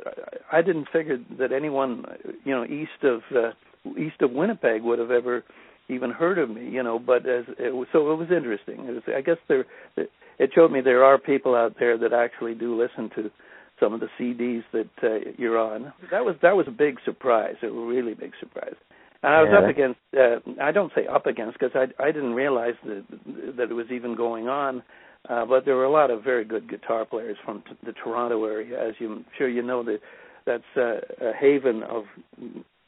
I 0.51 0.61
didn't 0.61 0.87
figure 0.91 1.17
that 1.39 1.51
anyone, 1.51 2.05
you 2.45 2.53
know, 2.53 2.63
east 2.63 3.03
of 3.03 3.21
uh, 3.35 3.51
east 3.97 4.21
of 4.21 4.31
Winnipeg 4.31 4.83
would 4.83 4.99
have 4.99 5.11
ever 5.11 5.43
even 5.91 6.11
heard 6.11 6.37
of 6.39 6.49
me, 6.49 6.69
you 6.69 6.83
know. 6.83 6.99
But 6.99 7.27
as 7.27 7.45
it 7.59 7.73
was, 7.75 7.87
so 7.91 8.11
it 8.11 8.15
was 8.17 8.29
interesting. 8.31 8.85
It 8.87 8.91
was, 8.93 9.03
I 9.15 9.21
guess 9.21 9.37
there, 9.47 9.65
it 10.39 10.51
showed 10.55 10.71
me 10.71 10.81
there 10.81 11.03
are 11.03 11.17
people 11.17 11.55
out 11.55 11.75
there 11.79 11.97
that 11.97 12.13
actually 12.13 12.55
do 12.55 12.79
listen 12.79 13.09
to 13.15 13.29
some 13.79 13.93
of 13.93 13.99
the 13.99 14.09
CDs 14.19 14.63
that 14.73 14.89
uh, 15.03 15.31
you're 15.37 15.57
on. 15.59 15.93
That 16.11 16.23
was 16.25 16.35
that 16.41 16.55
was 16.55 16.67
a 16.67 16.71
big 16.71 16.97
surprise, 17.05 17.55
a 17.63 17.69
really 17.69 18.13
big 18.13 18.31
surprise. 18.39 18.75
And 19.23 19.33
I 19.33 19.41
was 19.41 19.49
Yeah. 19.51 19.59
up 19.59 19.69
against. 19.69 19.99
Uh, 20.17 20.39
I 20.61 20.71
don't 20.71 20.91
say 20.95 21.05
up 21.07 21.25
against 21.27 21.59
because 21.59 21.75
I 21.75 22.03
I 22.03 22.11
didn't 22.11 22.33
realize 22.33 22.75
that 22.85 23.03
that 23.57 23.69
it 23.69 23.73
was 23.73 23.87
even 23.91 24.15
going 24.15 24.47
on. 24.47 24.83
Uh, 25.29 25.45
but 25.45 25.65
there 25.65 25.75
were 25.75 25.85
a 25.85 25.91
lot 25.91 26.09
of 26.09 26.23
very 26.23 26.43
good 26.43 26.67
guitar 26.67 27.05
players 27.05 27.37
from 27.45 27.61
t- 27.61 27.77
the 27.85 27.93
Toronto 27.93 28.43
area, 28.45 28.83
as 28.83 28.95
you, 28.97 29.11
I'm 29.11 29.25
sure 29.37 29.47
you 29.47 29.61
know 29.61 29.83
that 29.83 29.99
that's 30.47 30.63
uh, 30.75 30.99
a 31.29 31.31
haven 31.33 31.83
of 31.83 32.05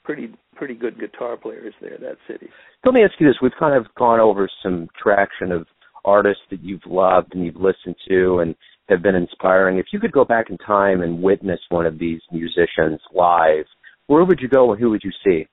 pretty 0.04 0.30
pretty 0.56 0.76
good 0.76 1.00
guitar 1.00 1.38
players 1.38 1.74
there. 1.82 1.98
That 2.00 2.18
city. 2.28 2.48
Let 2.86 2.94
me 2.94 3.04
ask 3.04 3.14
you 3.20 3.28
this: 3.28 3.38
We've 3.42 3.52
kind 3.60 3.76
of 3.76 3.94
gone 3.96 4.20
over 4.20 4.50
some 4.62 4.88
traction 5.02 5.52
of 5.52 5.66
artists 6.06 6.44
that 6.52 6.62
you've 6.62 6.86
loved 6.86 7.34
and 7.34 7.46
you've 7.46 7.56
listened 7.56 7.96
to 8.10 8.40
and 8.40 8.56
have 8.90 9.02
been 9.02 9.16
inspiring. 9.16 9.78
If 9.78 9.88
you 9.94 10.00
could 10.00 10.12
go 10.12 10.26
back 10.26 10.50
in 10.50 10.58
time 10.60 11.02
and 11.02 11.22
witness 11.22 11.60
one 11.70 11.86
of 11.86 11.98
these 11.98 12.20
musicians 12.32 13.00
live, 13.14 13.66
where 14.08 14.26
would 14.26 14.40
you 14.42 14.50
go 14.50 14.72
and 14.72 14.82
who 14.82 14.90
would 14.90 15.04
you 15.04 15.12
see? 15.24 15.48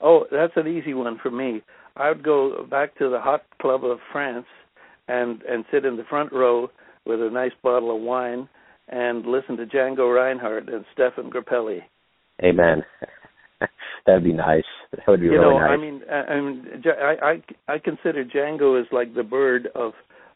Oh, 0.00 0.26
that's 0.30 0.52
an 0.56 0.68
easy 0.68 0.94
one 0.94 1.18
for 1.22 1.30
me. 1.30 1.62
I 1.96 2.08
would 2.08 2.22
go 2.22 2.66
back 2.68 2.96
to 2.98 3.08
the 3.08 3.20
Hot 3.20 3.44
Club 3.60 3.84
of 3.84 3.98
France 4.12 4.46
and 5.08 5.42
and 5.42 5.64
sit 5.72 5.84
in 5.84 5.96
the 5.96 6.04
front 6.08 6.32
row 6.32 6.70
with 7.04 7.20
a 7.20 7.30
nice 7.30 7.52
bottle 7.62 7.94
of 7.94 8.02
wine 8.02 8.48
and 8.88 9.26
listen 9.26 9.56
to 9.56 9.66
Django 9.66 10.14
Reinhardt 10.14 10.68
and 10.68 10.84
Stéphane 10.96 11.30
Grappelli. 11.30 11.80
Amen. 12.42 12.82
That'd 14.06 14.24
be 14.24 14.32
nice. 14.32 14.64
That 14.92 15.06
would 15.06 15.20
be 15.20 15.26
you 15.26 15.32
really 15.32 15.44
know, 15.44 15.58
nice. 15.58 15.70
I 15.70 15.76
mean, 15.76 16.02
I, 16.10 16.14
I 16.14 16.40
mean, 16.40 16.82
I 16.86 17.16
I 17.68 17.74
I 17.74 17.78
consider 17.78 18.24
Django 18.24 18.80
as 18.80 18.86
like 18.92 19.14
the 19.14 19.22
bird 19.22 19.68
of 19.74 19.92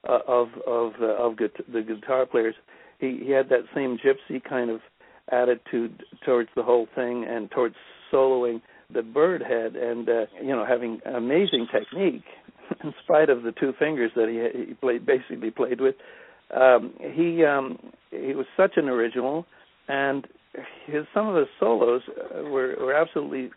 uh, 0.09 0.19
of 0.27 0.49
of 0.67 0.93
uh, 1.01 1.07
of 1.07 1.37
gut- 1.37 1.67
the 1.73 1.83
guitar 1.83 2.27
players. 2.27 2.55
He 2.99 3.23
he 3.25 3.33
had 3.33 3.49
that 3.49 3.65
same 3.75 3.99
gypsy 3.99 4.43
kind 4.43 4.71
of 4.71 4.81
attitude 5.31 6.05
towards 6.25 6.49
the 6.55 6.63
whole 6.63 6.87
thing 6.95 7.27
and 7.29 7.51
towards 7.51 7.75
soloing 8.13 8.63
that 8.95 9.13
Bird 9.13 9.43
had, 9.43 9.75
and 9.75 10.09
uh, 10.09 10.27
you 10.41 10.55
know, 10.55 10.65
having 10.65 11.01
amazing 11.05 11.67
technique 11.73 12.25
in 12.85 12.95
spite 13.03 13.31
of 13.31 13.43
the 13.43 13.53
two 13.53 13.73
fingers 13.79 14.13
that 14.15 14.29
he 14.29 14.67
he 14.69 14.75
played 14.75 15.05
basically 15.05 15.51
played 15.51 15.81
with. 15.81 15.97
Um, 16.55 16.95
he 17.01 17.45
um, 17.45 17.79
he 18.11 18.35
was 18.35 18.47
such 18.57 18.73
an 18.77 18.89
original, 18.89 19.47
and 19.89 20.27
his 20.87 21.05
some 21.15 21.29
of 21.29 21.37
his 21.37 21.49
solos 21.59 22.03
uh, 22.09 22.43
were 22.45 22.75
were 22.81 22.95
absolutely 22.95 23.51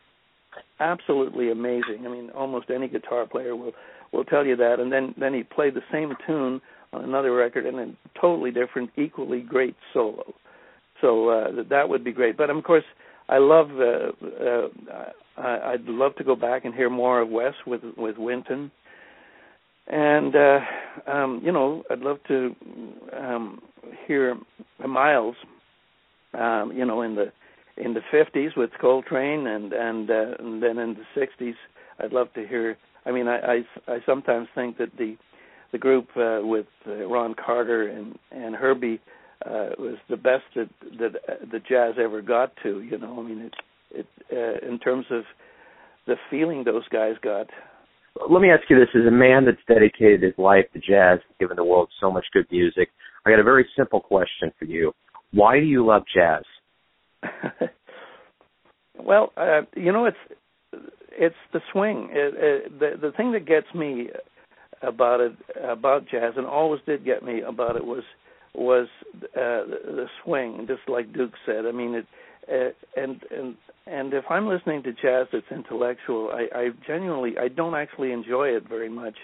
absolutely 0.80 1.52
amazing. 1.52 2.06
I 2.06 2.10
mean, 2.10 2.30
almost 2.32 2.70
any 2.70 2.88
guitar 2.88 3.26
player 3.26 3.56
will 3.56 3.74
will 4.12 4.24
tell 4.26 4.46
you 4.46 4.56
that. 4.58 4.80
And 4.80 4.92
then 4.92 5.14
then 5.18 5.34
he 5.34 5.44
played 5.44 5.74
the 5.76 5.84
same 5.92 6.14
tune 6.26 6.62
on 6.94 7.04
another 7.04 7.34
record 7.34 7.66
and 7.66 7.80
a 7.80 8.20
totally 8.20 8.52
different, 8.52 8.90
equally 8.98 9.42
great 9.42 9.76
solo. 9.94 10.34
So 11.02 11.30
uh, 11.30 11.64
that 11.70 11.90
would 11.90 12.04
be 12.04 12.12
great. 12.12 12.38
But 12.38 12.50
of 12.50 12.64
course, 12.64 12.84
I 13.28 13.38
love. 13.38 13.70
Uh, 13.72 14.12
uh, 14.44 14.68
I, 15.38 15.74
I'd 15.74 15.86
love 15.86 16.16
to 16.18 16.24
go 16.24 16.36
back 16.36 16.66
and 16.66 16.74
hear 16.74 16.90
more 16.90 17.22
of 17.22 17.30
Wes 17.30 17.54
with 17.66 17.82
with 17.98 18.18
Wynton. 18.18 18.72
And 19.88 20.36
uh, 20.36 20.60
um, 21.08 21.42
you 21.44 21.52
know, 21.52 21.84
I'd 21.90 22.00
love 22.00 22.18
to 22.28 22.56
um, 23.18 23.62
hear 24.08 24.38
Miles. 24.86 25.36
Um, 26.34 26.72
you 26.76 26.86
know, 26.86 27.02
in 27.02 27.16
the 27.16 27.32
in 27.78 27.94
the 27.94 28.02
50s 28.14 28.58
with 28.58 28.72
Coltrane, 28.80 29.48
and 29.48 29.74
and, 29.74 30.10
uh, 30.10 30.36
and 30.40 30.62
then 30.62 30.78
in 30.78 30.96
the 30.96 31.20
60s, 31.20 31.56
I'd 32.00 32.14
love 32.14 32.32
to 32.34 32.48
hear. 32.48 32.78
I 33.06 33.12
mean, 33.12 33.28
I 33.28 33.40
I, 33.88 33.94
I 33.94 33.98
sometimes 34.06 34.48
think 34.54 34.78
that 34.78 34.96
the 34.98 35.16
the 35.72 35.78
group 35.78 36.08
uh, 36.16 36.40
with 36.42 36.68
uh, 36.88 37.08
Ron 37.08 37.34
Carter 37.34 37.88
and 37.88 38.18
and 38.32 38.56
Herbie 38.56 39.00
uh, 39.46 39.70
was 39.78 39.98
the 40.10 40.18
best 40.18 40.44
that 40.56 40.70
that 41.00 41.16
uh, 41.28 41.46
the 41.52 41.60
jazz 41.60 41.96
ever 42.00 42.22
got 42.22 42.52
to. 42.64 42.82
You 42.82 42.98
know, 42.98 43.20
I 43.20 43.24
mean, 43.24 43.40
it 43.40 43.56
it 43.92 44.08
uh, 44.32 44.68
in 44.68 44.80
terms 44.80 45.06
of 45.10 45.24
the 46.06 46.16
feeling 46.30 46.64
those 46.64 46.88
guys 46.90 47.16
got 47.22 47.48
let 48.30 48.42
me 48.42 48.50
ask 48.50 48.70
you 48.70 48.78
this: 48.78 48.90
as 48.96 49.08
a 49.08 49.12
man 49.12 49.46
that's 49.46 49.58
dedicated 49.68 50.24
his 50.24 50.34
life 50.38 50.66
to 50.74 50.80
jazz, 50.80 51.20
given 51.40 51.56
the 51.56 51.64
world 51.64 51.90
so 52.00 52.12
much 52.12 52.26
good 52.34 52.46
music, 52.52 52.90
I 53.26 53.32
got 53.32 53.40
a 53.40 53.44
very 53.44 53.68
simple 53.78 54.02
question 54.02 54.52
for 54.58 54.66
you. 54.66 54.94
Why 55.32 55.60
do 55.60 55.66
you 55.66 55.86
love 55.86 56.04
jazz? 56.14 56.44
well, 59.00 59.32
uh, 59.38 59.62
you 59.76 59.92
know, 59.92 60.06
it's 60.06 60.18
it's 61.12 61.36
the 61.54 61.60
swing. 61.72 62.10
It, 62.12 62.34
it, 62.38 62.80
the 62.80 63.08
the 63.08 63.12
thing 63.16 63.34
that 63.34 63.46
gets 63.46 63.68
me 63.76 64.10
about 64.82 65.20
it 65.20 65.34
about 65.64 66.08
jazz, 66.10 66.34
and 66.38 66.46
always 66.46 66.82
did 66.86 67.06
get 67.06 67.24
me 67.24 67.42
about 67.42 67.76
it, 67.76 67.86
was 67.86 68.04
was 68.56 68.88
uh, 69.36 69.64
the 69.66 70.08
swing. 70.24 70.66
Just 70.68 70.88
like 70.88 71.14
Duke 71.14 71.34
said, 71.46 71.66
I 71.66 71.72
mean, 71.72 71.96
it 71.96 72.06
uh, 72.52 73.00
and 73.00 73.22
and 73.32 73.56
and 73.86 74.14
if 74.14 74.26
I'm 74.30 74.48
listening 74.48 74.84
to 74.84 74.94
jazz 74.94 75.28
that's 75.32 75.46
intellectual, 75.52 76.32
I, 76.32 76.58
I 76.58 76.70
genuinely 76.88 77.34
I 77.40 77.48
don't 77.48 77.76
actually 77.76 78.12
enjoy 78.12 78.50
it 78.50 78.68
very 78.68 78.90
much. 78.90 79.16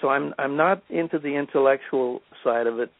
So 0.00 0.08
I'm 0.08 0.34
I'm 0.38 0.56
not 0.56 0.82
into 0.90 1.18
the 1.18 1.36
intellectual 1.36 2.20
side 2.44 2.66
of 2.66 2.78
it, 2.78 2.90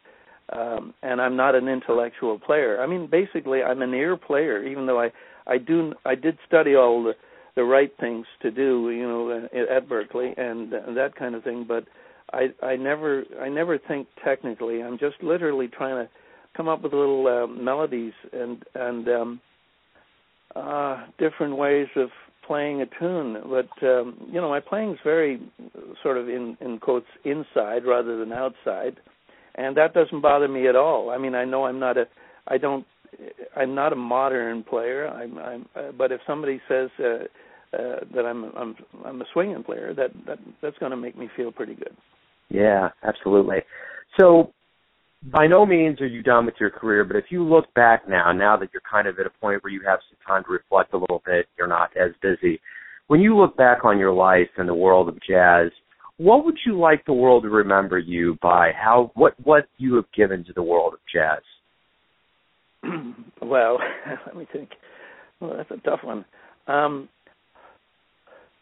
um, 0.53 0.93
and 1.03 1.21
I'm 1.21 1.35
not 1.35 1.55
an 1.55 1.67
intellectual 1.67 2.39
player. 2.39 2.81
I 2.81 2.87
mean, 2.87 3.07
basically, 3.07 3.63
I'm 3.63 3.81
an 3.81 3.93
ear 3.93 4.17
player, 4.17 4.63
even 4.63 4.85
though 4.85 5.01
I 5.01 5.11
I 5.45 5.57
do 5.57 5.93
I 6.05 6.15
did 6.15 6.37
study 6.47 6.75
all 6.75 7.03
the 7.03 7.13
the 7.55 7.63
right 7.63 7.91
things 7.99 8.27
to 8.43 8.51
do, 8.51 8.91
you 8.91 9.07
know, 9.07 9.47
at 9.51 9.89
Berklee 9.89 10.39
and, 10.39 10.71
and 10.71 10.95
that 10.95 11.15
kind 11.15 11.33
of 11.33 11.43
thing. 11.43 11.65
But 11.67 11.85
I 12.31 12.49
I 12.63 12.75
never 12.75 13.23
I 13.41 13.49
never 13.49 13.77
think 13.77 14.07
technically. 14.23 14.81
I'm 14.81 14.97
just 14.97 15.15
literally 15.21 15.67
trying 15.67 16.05
to 16.05 16.11
come 16.55 16.67
up 16.67 16.83
with 16.83 16.93
little 16.93 17.27
uh, 17.27 17.47
melodies 17.47 18.13
and 18.31 18.63
and 18.75 19.07
um, 19.09 19.41
uh, 20.55 21.05
different 21.17 21.57
ways 21.57 21.87
of 21.95 22.09
playing 22.45 22.81
a 22.81 22.85
tune. 22.99 23.37
But 23.49 23.85
um, 23.87 24.27
you 24.31 24.39
know, 24.39 24.49
my 24.49 24.59
playing 24.59 24.91
is 24.91 24.99
very 25.03 25.41
sort 26.03 26.17
of 26.17 26.29
in 26.29 26.57
in 26.61 26.79
quotes 26.79 27.07
inside 27.25 27.85
rather 27.85 28.17
than 28.17 28.31
outside, 28.31 28.97
and 29.57 29.75
that 29.77 29.93
doesn't 29.93 30.21
bother 30.21 30.47
me 30.47 30.67
at 30.67 30.75
all. 30.75 31.09
I 31.09 31.17
mean, 31.17 31.35
I 31.35 31.45
know 31.45 31.65
I'm 31.65 31.79
not 31.79 31.97
a 31.97 32.05
I 32.47 32.57
don't 32.57 32.85
I'm 33.55 33.73
not 33.75 33.93
a 33.93 33.95
modern 33.95 34.63
player. 34.63 35.07
I'm, 35.07 35.37
I'm 35.37 35.65
uh, 35.75 35.91
but 35.97 36.11
if 36.11 36.21
somebody 36.27 36.61
says 36.67 36.89
uh, 36.99 37.25
uh, 37.73 37.99
that 38.13 38.25
I'm 38.25 38.45
I'm 38.55 38.75
I'm 39.05 39.21
a 39.21 39.25
swinging 39.33 39.63
player, 39.63 39.93
that 39.93 40.11
that 40.25 40.39
that's 40.61 40.77
going 40.77 40.91
to 40.91 40.97
make 40.97 41.17
me 41.17 41.29
feel 41.35 41.51
pretty 41.51 41.75
good. 41.75 41.95
Yeah, 42.49 42.89
absolutely. 43.03 43.57
So 44.19 44.53
by 45.33 45.47
no 45.47 45.65
means 45.65 45.99
are 45.99 46.07
you 46.07 46.21
done 46.21 46.45
with 46.45 46.55
your 46.59 46.69
career, 46.69 47.03
but 47.03 47.17
if 47.17 47.25
you 47.29 47.43
look 47.43 47.73
back 47.73 48.07
now, 48.07 48.31
now 48.31 48.55
that 48.57 48.69
you're 48.71 48.83
kind 48.89 49.07
of 49.07 49.19
at 49.19 49.25
a 49.25 49.31
point 49.41 49.63
where 49.63 49.73
you 49.73 49.81
have 49.85 49.99
some 50.09 50.17
time 50.25 50.43
to 50.45 50.51
reflect 50.51 50.93
a 50.93 50.97
little 50.97 51.21
bit, 51.25 51.47
you're 51.57 51.67
not 51.67 51.89
as 51.97 52.11
busy. 52.21 52.61
When 53.07 53.19
you 53.19 53.35
look 53.35 53.57
back 53.57 53.83
on 53.83 53.97
your 53.97 54.13
life 54.13 54.49
in 54.57 54.67
the 54.67 54.73
world 54.73 55.09
of 55.09 55.17
jazz, 55.27 55.71
what 56.17 56.45
would 56.45 56.57
you 56.65 56.79
like 56.79 57.05
the 57.05 57.13
world 57.13 57.43
to 57.43 57.49
remember 57.49 57.97
you 57.97 58.37
by? 58.41 58.71
How 58.71 59.11
what 59.13 59.33
what 59.43 59.67
you 59.77 59.95
have 59.95 60.11
given 60.15 60.43
to 60.45 60.53
the 60.53 60.63
world 60.63 60.93
of 60.93 60.99
jazz? 61.13 61.41
well, 63.41 63.79
let 64.25 64.35
me 64.35 64.47
think. 64.51 64.69
Well, 65.39 65.55
that's 65.55 65.71
a 65.71 65.77
tough 65.83 65.99
one. 66.03 66.25
Um, 66.67 67.09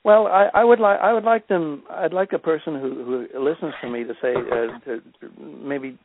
well, 0.03 0.27
I, 0.27 0.49
I 0.53 0.63
would 0.63 0.79
like 0.79 0.99
I 0.99 1.13
would 1.13 1.23
like 1.23 1.47
them. 1.47 1.83
I'd 1.89 2.13
like 2.13 2.33
a 2.33 2.39
person 2.39 2.75
who 2.75 3.27
who 3.33 3.43
listens 3.43 3.73
to 3.81 3.89
me 3.89 4.03
to 4.03 4.13
say 4.21 4.33
uh, 4.35 4.79
to, 4.85 5.01
maybe 5.39 5.97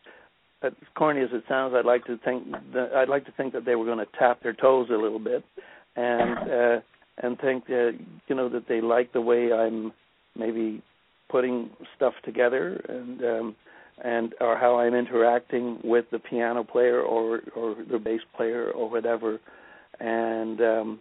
as 0.63 0.73
corny 0.95 1.23
as 1.23 1.31
it 1.33 1.45
sounds, 1.49 1.75
I'd 1.77 1.85
like 1.85 2.05
to 2.05 2.19
think 2.25 2.51
that 2.73 2.93
I'd 2.95 3.09
like 3.09 3.27
to 3.27 3.33
think 3.33 3.53
that 3.55 3.65
they 3.65 3.75
were 3.75 3.85
going 3.85 3.99
to 3.99 4.07
tap 4.19 4.43
their 4.43 4.53
toes 4.53 4.89
a 4.91 4.97
little 4.97 5.19
bit, 5.19 5.45
and 5.97 6.39
uh, 6.51 6.81
and 7.19 7.39
think 7.41 7.67
that 7.67 7.99
you 8.29 8.35
know 8.35 8.49
that 8.49 8.69
they 8.69 8.81
like 8.81 9.13
the 9.13 9.21
way 9.21 9.53
I'm 9.53 9.93
maybe 10.37 10.83
putting 11.31 11.71
stuff 11.97 12.15
together 12.25 12.81
and 12.89 13.23
um, 13.23 13.57
and 14.03 14.35
or 14.41 14.57
how 14.57 14.79
I'm 14.79 14.95
interacting 14.95 15.79
with 15.85 16.07
the 16.11 16.19
piano 16.19 16.65
player 16.65 17.01
or 17.01 17.41
or 17.55 17.77
the 17.91 17.99
bass 17.99 18.21
player 18.37 18.71
or 18.71 18.91
whatever, 18.91 19.39
and 19.99 20.61
um, 20.61 20.99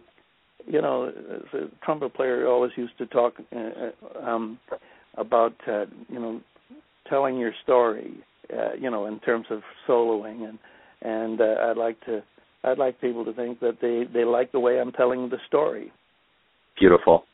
you 0.66 0.80
know 0.80 1.10
the 1.52 1.70
trumpet 1.82 2.14
player 2.14 2.46
always 2.46 2.72
used 2.76 2.96
to 2.98 3.06
talk 3.06 3.34
uh, 3.56 4.26
um, 4.26 4.58
about 5.16 5.54
uh, 5.66 5.86
you 6.08 6.20
know 6.20 6.40
telling 7.08 7.38
your 7.38 7.52
story 7.62 8.22
uh, 8.52 8.74
you 8.78 8.90
know, 8.90 9.06
in 9.06 9.20
terms 9.20 9.46
of 9.50 9.62
soloing, 9.88 10.48
and 10.48 10.58
and 11.02 11.40
uh, 11.40 11.70
I'd 11.70 11.76
like 11.76 12.00
to 12.06 12.22
I'd 12.64 12.78
like 12.78 13.00
people 13.00 13.24
to 13.24 13.32
think 13.32 13.60
that 13.60 13.78
they 13.80 14.04
they 14.12 14.24
like 14.24 14.52
the 14.52 14.60
way 14.60 14.80
I'm 14.80 14.92
telling 14.92 15.28
the 15.28 15.38
story. 15.46 15.92
Beautiful. 16.78 17.24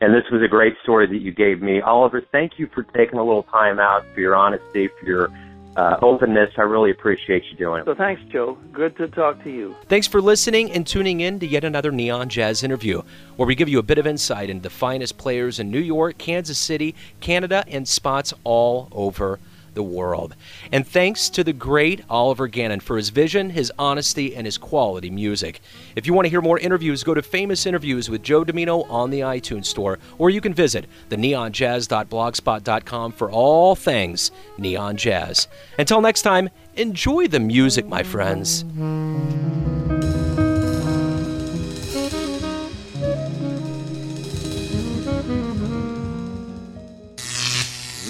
And 0.00 0.14
this 0.14 0.24
was 0.32 0.42
a 0.42 0.48
great 0.48 0.74
story 0.82 1.06
that 1.06 1.18
you 1.18 1.30
gave 1.30 1.60
me, 1.60 1.80
Oliver. 1.80 2.22
Thank 2.32 2.58
you 2.58 2.68
for 2.68 2.82
taking 2.82 3.18
a 3.18 3.24
little 3.24 3.42
time 3.42 3.78
out 3.78 4.06
for 4.14 4.20
your 4.20 4.34
honesty, 4.34 4.88
for 4.88 5.04
your 5.04 5.30
uh, 5.76 5.98
openness. 6.00 6.50
I 6.56 6.62
really 6.62 6.90
appreciate 6.90 7.44
you 7.50 7.56
doing 7.56 7.82
it. 7.82 7.84
So 7.84 7.94
thanks, 7.94 8.22
Joe. 8.32 8.56
Good 8.72 8.96
to 8.96 9.08
talk 9.08 9.42
to 9.44 9.50
you. 9.50 9.76
Thanks 9.88 10.06
for 10.06 10.20
listening 10.20 10.72
and 10.72 10.86
tuning 10.86 11.20
in 11.20 11.38
to 11.40 11.46
yet 11.46 11.64
another 11.64 11.92
Neon 11.92 12.28
Jazz 12.28 12.62
interview, 12.64 13.02
where 13.36 13.46
we 13.46 13.54
give 13.54 13.68
you 13.68 13.78
a 13.78 13.82
bit 13.82 13.98
of 13.98 14.06
insight 14.06 14.50
into 14.50 14.62
the 14.62 14.70
finest 14.70 15.18
players 15.18 15.60
in 15.60 15.70
New 15.70 15.80
York, 15.80 16.18
Kansas 16.18 16.58
City, 16.58 16.94
Canada, 17.20 17.64
and 17.68 17.86
spots 17.86 18.32
all 18.42 18.88
over 18.92 19.38
the 19.74 19.82
world. 19.82 20.36
And 20.72 20.86
thanks 20.86 21.28
to 21.30 21.44
the 21.44 21.52
great 21.52 22.02
Oliver 22.08 22.46
Gannon 22.48 22.80
for 22.80 22.96
his 22.96 23.10
vision, 23.10 23.50
his 23.50 23.72
honesty, 23.78 24.34
and 24.34 24.46
his 24.46 24.58
quality 24.58 25.10
music. 25.10 25.60
If 25.96 26.06
you 26.06 26.14
want 26.14 26.26
to 26.26 26.30
hear 26.30 26.40
more 26.40 26.58
interviews, 26.58 27.02
go 27.04 27.14
to 27.14 27.22
Famous 27.22 27.66
Interviews 27.66 28.10
with 28.10 28.22
Joe 28.22 28.44
Dimino 28.44 28.88
on 28.90 29.10
the 29.10 29.20
iTunes 29.20 29.66
Store, 29.66 29.98
or 30.18 30.30
you 30.30 30.40
can 30.40 30.54
visit 30.54 30.86
the 31.08 31.16
neonjazz.blogspot.com 31.16 33.12
for 33.12 33.30
all 33.30 33.74
things 33.74 34.30
neon 34.58 34.96
jazz. 34.96 35.48
Until 35.78 36.00
next 36.00 36.22
time, 36.22 36.50
enjoy 36.76 37.28
the 37.28 37.40
music, 37.40 37.86
my 37.86 38.02
friends. 38.02 38.64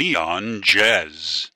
Neon 0.01 0.63
Jazz. 0.63 1.51